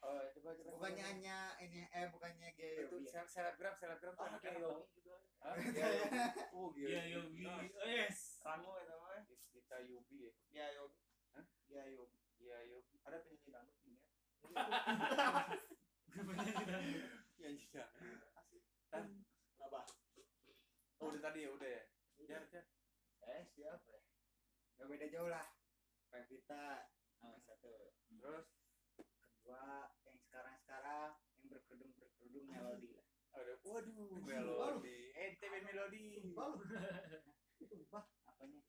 [0.00, 2.82] oh coba coba Bukannya hanya ini eh bukannya gay.
[2.82, 3.06] Itu ya?
[3.06, 4.88] sel- selebgram, selebgram tuh oh kayak Yogi.
[4.96, 5.16] Juga?
[5.40, 5.86] Iya,
[6.56, 7.44] Oh, iya Yogi
[7.84, 9.20] yes Rango itu mah
[9.52, 10.32] Kita Yogi ya.
[10.50, 11.04] ya Yogi
[11.68, 12.96] ya Yogi Iya, Yogi.
[13.04, 14.02] ada penyanyi dangdut nih ya
[17.38, 17.84] Iya, iya.
[18.34, 19.04] asik Tan.
[19.60, 19.80] apa
[21.00, 21.82] Oh, udah tadi ya, udah ya.
[22.20, 22.64] Jar, jar.
[23.24, 24.00] eh siapa ya
[24.76, 25.44] Gak beda jauh lah.
[26.10, 26.90] Pevita
[27.22, 27.94] nomor satu.
[28.10, 28.46] Terus
[29.40, 33.06] Kedua yang sekarang-sekarang yang berkerudung berkerudung melodi lah.
[33.34, 35.10] ada waduh, melodi.
[35.16, 36.30] NTB melodi.
[37.58, 38.04] Sumpah.
[38.30, 38.62] Apanya?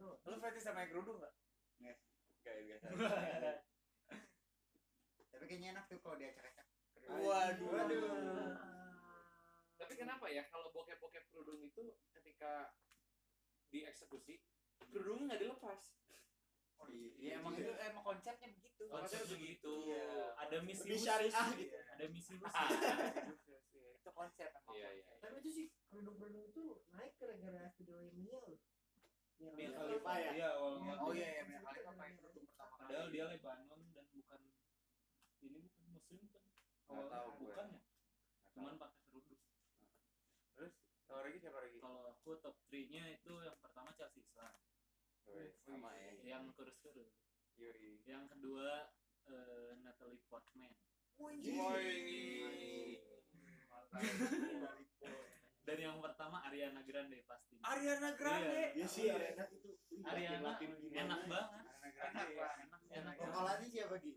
[0.00, 1.34] Lu fetish sama yang kerudung enggak?
[1.82, 1.98] Nggak.
[2.40, 2.86] Enggak, biasa.
[5.34, 6.66] Tapi kayaknya enak tuh kalau diacak-acak.
[7.10, 7.68] Waduh.
[7.68, 8.02] Waduh.
[9.76, 12.70] Tapi kenapa ya kalau bokep-bokep kerudung itu ketika
[13.68, 14.40] dieksekusi
[14.88, 15.80] kerudungnya nggak dilepas?
[16.82, 18.82] Oh iya, iya, emang itu emang konsepnya begitu.
[18.90, 19.72] Konsepnya begitu.
[19.86, 20.34] Iya.
[20.34, 21.76] ada misi Lebih syariah gitu.
[21.78, 22.50] ada misi khusus
[24.02, 24.74] Itu konsep emang.
[24.74, 24.98] Iya, konsep.
[24.98, 25.14] iya.
[25.22, 28.10] Tapi itu sih kerudung-kerudung itu naik gara-gara loh.
[28.12, 28.40] Mia
[29.54, 30.30] Mia Khalifa ya?
[30.32, 32.82] iya Oh iya, iya, Mia Khalifa pakai kerudung pertama kali.
[32.84, 34.40] padahal dia Lebanon dan bukan
[35.42, 36.42] ini bukan muslim kan
[36.86, 37.80] Nggak tahu bukan ya
[38.52, 39.40] cuman pakai kerudung
[40.52, 41.78] Terus siapa lagi siapa lagi?
[41.80, 44.22] kalau aku top 3 nya itu yang pertama Chelsea
[45.62, 46.36] Sama ya.
[46.36, 47.14] yang kurus-kurus
[47.54, 48.02] Yuri.
[48.04, 48.90] yang kedua
[49.30, 50.74] eh, Natalie Portman
[51.16, 51.38] Woi.
[55.62, 58.74] dan yang pertama Ariana Grande pasti Ariana Grande.
[58.74, 59.70] ya sih enak itu
[60.02, 61.28] Ariana enak ya?
[61.30, 62.48] banget Ariana Grande ya.
[62.66, 63.30] enak enak banget.
[63.30, 64.12] Vokalannya siapa Gi?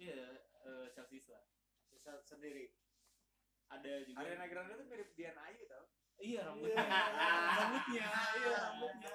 [0.00, 0.20] iya
[0.64, 1.20] eh, Chelsea
[2.24, 2.72] sendiri.
[3.68, 5.84] ada juga Ariana Grande tuh mirip Dian Ayu tau?
[6.16, 8.08] iya rambutnya rambutnya
[8.40, 9.14] iya rambutnya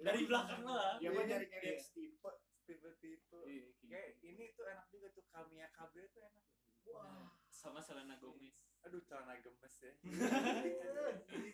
[0.00, 1.26] dari belakang lah dia mah Iya.
[1.34, 2.30] nyari-nyari yang tipe
[2.68, 3.38] Tipe-tipe.
[3.48, 6.44] Iya, Kayak ini tuh enak juga tuh Kamia Kabel tuh enak.
[6.86, 7.32] Wah.
[7.48, 9.92] sama Selena Gomez Aduh celana gemes ya.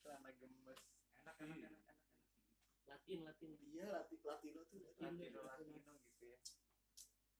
[0.00, 0.78] celana gemes.
[1.20, 1.66] Enak enak Iya.
[1.66, 1.96] enak enak.
[2.86, 6.38] Latin Latin iya lati latino tuh Latino Latino gitu ya.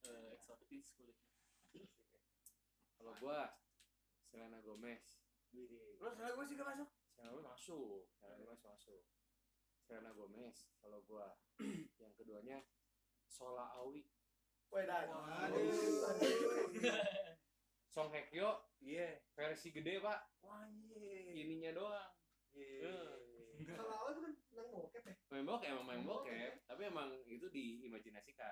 [0.06, 1.30] eh, eksotis kulitnya
[2.94, 3.58] Kalau gua
[4.26, 5.18] Selena Gomez.
[5.98, 6.88] Lo salah gue juga masuk.
[7.10, 8.06] Selena Gomez masuk.
[8.14, 9.02] Selena Gomez masuk.
[9.90, 10.70] Selena Gomez.
[10.78, 11.34] Kalau gua
[12.02, 12.62] yang keduanya
[13.26, 14.06] Sola Awi.
[14.70, 15.10] Wedan.
[17.90, 19.18] Song Hye Kyo Iya.
[19.34, 20.30] versi gede pak.
[20.46, 21.34] Wah iya.
[21.34, 22.06] Ininya doang.
[22.54, 23.18] Iya.
[23.74, 25.14] Kalau awal itu kan tentang bokep ya.
[25.26, 28.46] Main bokep emang main bokep, tapi emang itu diimajinasikan.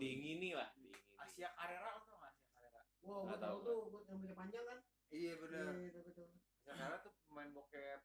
[0.00, 1.20] Diingini lah, diingini.
[1.20, 2.80] Asia Carrera lo tau gak Asia Carrera?
[3.04, 4.78] Wow, Nggak gue tahu tuh buat rambutnya panjang kan.
[5.12, 5.64] Iya bener.
[5.84, 6.00] Iya.
[6.00, 8.00] Asia Carrera tuh pemain bokep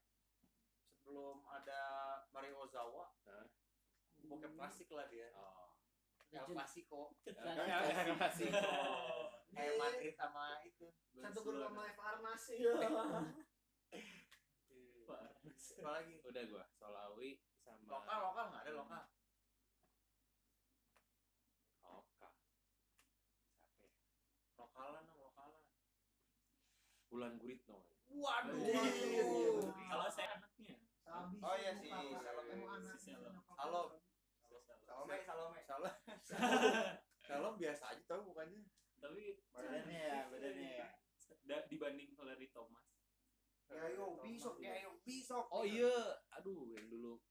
[1.09, 1.81] sebelum ada
[2.29, 3.09] Mario Ozawa.
[3.25, 3.49] Hah?
[4.29, 5.33] Bokep klasik lah dia.
[5.33, 5.73] Oh.
[6.29, 6.45] El.
[6.53, 7.17] Clasico.
[7.25, 8.69] El Clasico.
[9.49, 10.93] Kayak Madrid sama itu.
[11.17, 12.21] Satu grup sama F Arnas.
[12.21, 12.45] Mas.
[12.53, 12.73] Iya.
[15.81, 19.03] Apalagi Udah gua Solawi sama lokal lokal nggak ada lokal.
[21.89, 22.29] Oka.
[23.81, 24.13] Siapa ya?
[24.61, 25.65] Lokalan dong lokalan.
[27.09, 27.89] Bulan Guritno.
[28.13, 28.53] Waduh.
[28.61, 29.25] Iya.
[29.65, 30.48] Kalau saya
[31.37, 31.97] Oh iya Muka.
[32.25, 32.97] Salome.
[32.97, 33.97] Si Salome.
[34.89, 35.17] Salome.
[35.23, 35.93] Salome, Salome.
[37.29, 38.65] Salah biasa aja tau bukannya.
[38.99, 41.57] Tapi Badannya ya, badannya ya.
[41.69, 42.89] dibanding Larry Thomas.
[43.69, 45.45] Ya yo bisok, ya yo bisok.
[45.53, 45.93] Oh iya,
[46.33, 47.21] aduh yang dulu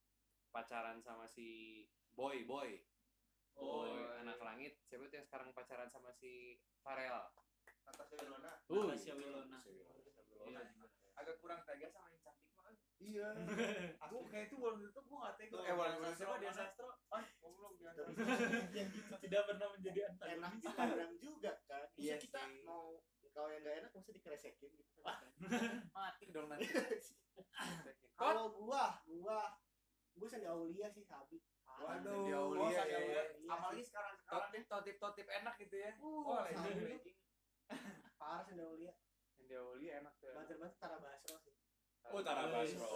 [0.54, 1.82] pacaran sama si
[2.14, 2.78] Boy Boy.
[3.58, 4.22] Oh, Boy, iya.
[4.22, 4.78] anak langit.
[4.86, 7.26] Siapa tuh yang sekarang pacaran sama si Farel?
[7.82, 8.52] Natasha Wilona.
[8.70, 9.58] Natasha Wilona.
[9.66, 10.62] Iya.
[11.18, 12.37] Agak kurang tega sama mah.
[12.98, 13.28] Iya.
[14.04, 15.56] Aku kayak itu waktu itu gua nggak tega.
[15.62, 16.88] Eh Dian itu siapa dia sastro?
[17.08, 17.90] Ah, goblok dia.
[18.76, 18.88] Yang
[19.22, 20.60] tidak pernah menjadi enak antagonis.
[20.62, 22.62] dipandang juga kan bisa Iya kita sih.
[22.66, 22.98] mau
[23.30, 25.22] kalau yang gak enak masa dikeresekin gitu kan
[25.94, 26.66] Mati dong nanti.
[28.18, 29.38] Kalau gua, gua
[30.18, 31.38] gua Sandi Aulia sih Sabi.
[31.78, 31.86] Waduh.
[31.86, 32.82] Oh, Sandi ya, Aulia.
[32.82, 32.98] ya.
[33.38, 35.94] Iya Apalagi sekarang sekarang Totip totip totip enak gitu ya.
[36.02, 37.16] Uh, Wah, legend, legend.
[38.18, 38.90] parah Sandi Aulia.
[39.38, 40.34] Sandi Aulia enak tuh.
[40.34, 41.47] Banter-banter Tara Basro sih.
[42.08, 42.88] Oh, Tara Basro.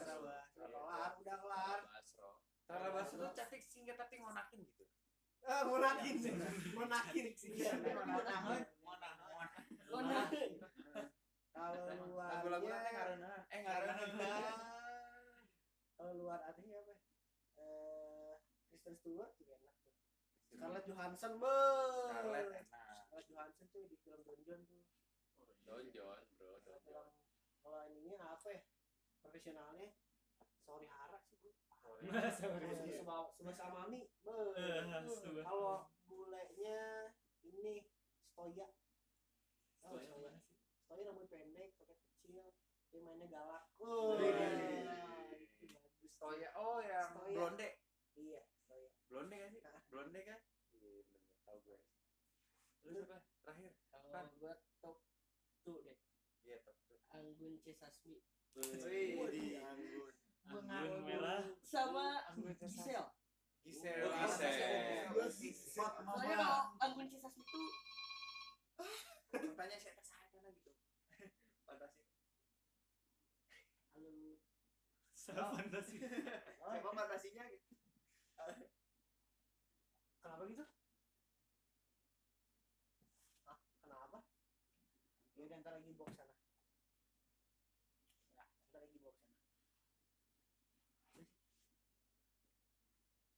[0.00, 0.32] Tara Basro.
[0.56, 1.78] Kelar, udah kelar.
[1.92, 2.30] Basro.
[2.66, 4.84] Tara Basro tuh cantik singkat tapi ngonakin gitu.
[5.46, 6.32] Ah, mau nakin sih.
[6.74, 7.50] Mau nakin sih.
[7.54, 8.82] Iya, Mau mau nahan, nakin.
[8.82, 9.32] mau nahan.
[9.94, 10.26] Oh, nah.
[11.56, 13.92] Kalau Lagu-lagu nanti karena eh karena
[15.96, 16.94] kalau luar artinya apa?
[17.56, 18.34] Eh,
[18.68, 19.92] Kristen Stewart juga enak tuh.
[20.52, 21.56] Scarlett Johansson, be.
[22.10, 22.96] Scarlett enak.
[23.08, 24.82] Scarlett Johansson tuh di film Don John tuh.
[25.64, 27.08] Don John, bro, Don John.
[27.66, 28.62] Kalau ininya apa ya?
[29.18, 29.90] Profesionalnya
[30.62, 31.50] sorry Hara sih gue.
[31.82, 32.06] Sorry.
[33.02, 35.42] Sama sama Subhanallah.
[35.42, 37.10] Kalau bulenya
[37.42, 37.90] ini
[38.30, 38.70] Stoya.
[39.82, 40.06] Stoya
[40.86, 41.02] Stoya?
[41.06, 42.54] rambut pendek, pakai kecil,
[42.94, 43.66] dia mainnya galak.
[43.82, 44.30] Wih.
[44.86, 46.10] Wah, itu bagus.
[46.14, 47.34] Stoya, oh yang Stoya.
[47.34, 47.68] blonde.
[48.14, 48.88] Iya, Stoya.
[49.10, 49.60] Blonde kan sih?
[49.90, 50.38] Blonde kan?
[50.70, 51.78] Iya, bener tahu gue.
[52.86, 53.18] Terus apa?
[53.42, 53.72] Terakhir.
[53.90, 54.96] Kalau gua top
[55.66, 55.98] tuh deh.
[57.16, 58.20] Anggun C Sasmi
[58.56, 60.12] Wih, di anggun
[60.48, 61.44] Anggun merah.
[61.64, 62.64] sama Anggun C.
[62.68, 63.04] Gisel.
[63.66, 64.06] Gisel.
[65.10, 65.88] Oh, Gisel.
[65.96, 67.68] Soalnya kalau Anggun C Sasmi tuh
[69.56, 70.70] Tanya saya saya kan gitu.
[71.66, 72.02] Fantasi.
[73.90, 74.38] halo
[75.16, 75.96] Sangat fantasi.
[75.98, 77.44] Siapa fantasinya?
[80.22, 80.64] Kenapa gitu?
[83.46, 83.58] Hah?
[83.80, 84.18] Kenapa?
[85.34, 86.34] Ya udah ntar lagi box sana.
[88.34, 89.34] Nah, ntar lagi box sana.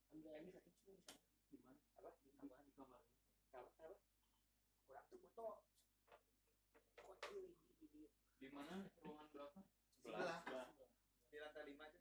[0.08, 1.20] Ambil lagi satu sini di sana.
[1.48, 1.76] Di mana?
[2.00, 2.10] Apa?
[2.24, 2.58] Di kamar.
[2.64, 3.00] Di kamar.
[3.52, 3.96] Kamar apa?
[5.38, 5.54] Butuh.
[6.98, 8.02] Kok ini di di
[8.42, 8.90] Di mana?
[8.98, 9.58] Ruangan berapa?
[10.02, 10.42] Sebelah.
[11.30, 12.00] Di lantai lima aja.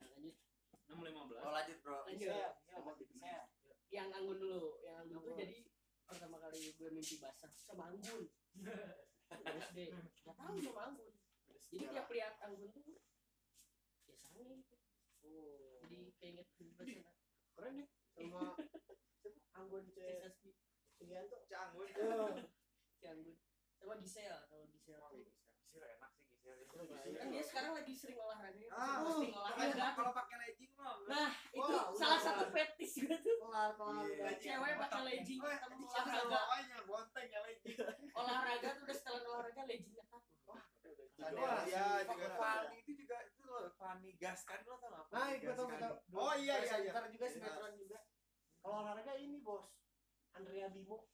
[0.00, 0.32] nah, lanjut
[0.88, 1.44] 615.
[1.44, 2.08] Oh lanjut bro.
[2.08, 3.36] lanjut Saya, saya.
[3.92, 5.60] yang Anggun dulu yang Anggun tuh jadi
[6.08, 8.24] pertama kali gue mimpi basah sama Anggun
[9.68, 11.12] SD nggak tahu sama Anggun
[11.68, 12.96] jadi tiap lihat Anggun tuh
[14.08, 14.72] ya sange gitu
[15.24, 15.80] Oh.
[15.84, 17.12] jadi keinget mimpi basah
[17.54, 18.56] keren nih sama siapa?
[19.54, 19.96] Anggun C.
[19.96, 20.52] C Sasmi
[20.92, 21.36] Sugianto.
[21.44, 21.88] Canggun.
[22.94, 23.36] si Anggun
[23.74, 25.26] sama Gisel kalau Gisel tuh
[25.64, 26.58] Gisel enak sih Gisel.
[27.14, 28.70] kan dia sekarang lagi sering olahraga ya.
[28.70, 30.96] Ah, posting olahraga Kalau pakai legging mah.
[31.04, 32.24] nah itu Wah, salah udah.
[32.24, 34.04] satu fetish gue tuh Kelar, kelar.
[34.06, 34.30] Iya.
[34.38, 37.76] cewek pakai legging Weh, ketemu olahraga bawahnya bonteng ya legging.
[38.18, 40.22] olahraga tuh udah setelan olahraga leggingnya kan
[41.24, 42.28] Wah, iya juga.
[42.36, 45.06] Fanny itu juga itu loh Fanny gas kan lo tau nggak?
[45.08, 45.66] Nah, betul.
[45.70, 45.80] kan?
[46.12, 46.90] Oh, iya, iya, iya.
[46.92, 47.32] Ntar juga Iya.
[47.32, 47.98] sinetron juga.
[48.64, 49.76] Kalau olahraga ini bos,
[50.32, 51.04] Andrea Bimo.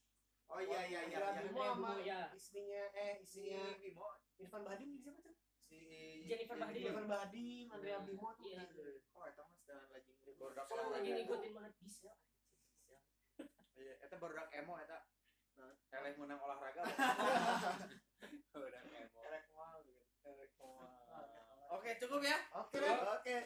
[0.46, 1.18] Oh iya iya iya.
[1.18, 1.50] Andrea iya.
[1.50, 2.20] Bimo sama ya.
[2.30, 4.06] istrinya eh Si istrinya Bimo,
[4.38, 5.34] Irfan Bahdim jadi siapa tuh?
[5.66, 5.78] si
[6.30, 6.82] Jennifer Bahdim.
[6.86, 8.46] Irfan Bahdim, Andrea Bimo tuh.
[8.46, 8.62] Iya.
[9.18, 12.14] Oh, itu mas dengan legging baru dak Sekarang lagi ngikutin banget Gisel.
[13.74, 14.98] Iya, itu baru dak emo eta.
[15.58, 16.82] Nah, eleh menang olahraga.
[18.54, 19.20] Udah emo.
[19.26, 19.42] Eleh
[19.90, 20.06] gitu.
[20.22, 20.86] Elek moal.
[21.74, 22.38] Oke, cukup ya.
[22.54, 22.78] Oke.
[23.18, 23.36] Oke.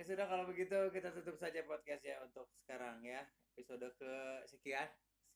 [0.00, 3.20] Ya sudah kalau begitu kita tutup saja podcast ya untuk sekarang ya.
[3.52, 4.12] Episode ke
[4.48, 4.88] sekian.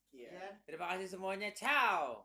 [0.09, 0.57] Sekian.
[0.65, 1.53] Terima kasih semuanya.
[1.53, 2.25] Ciao.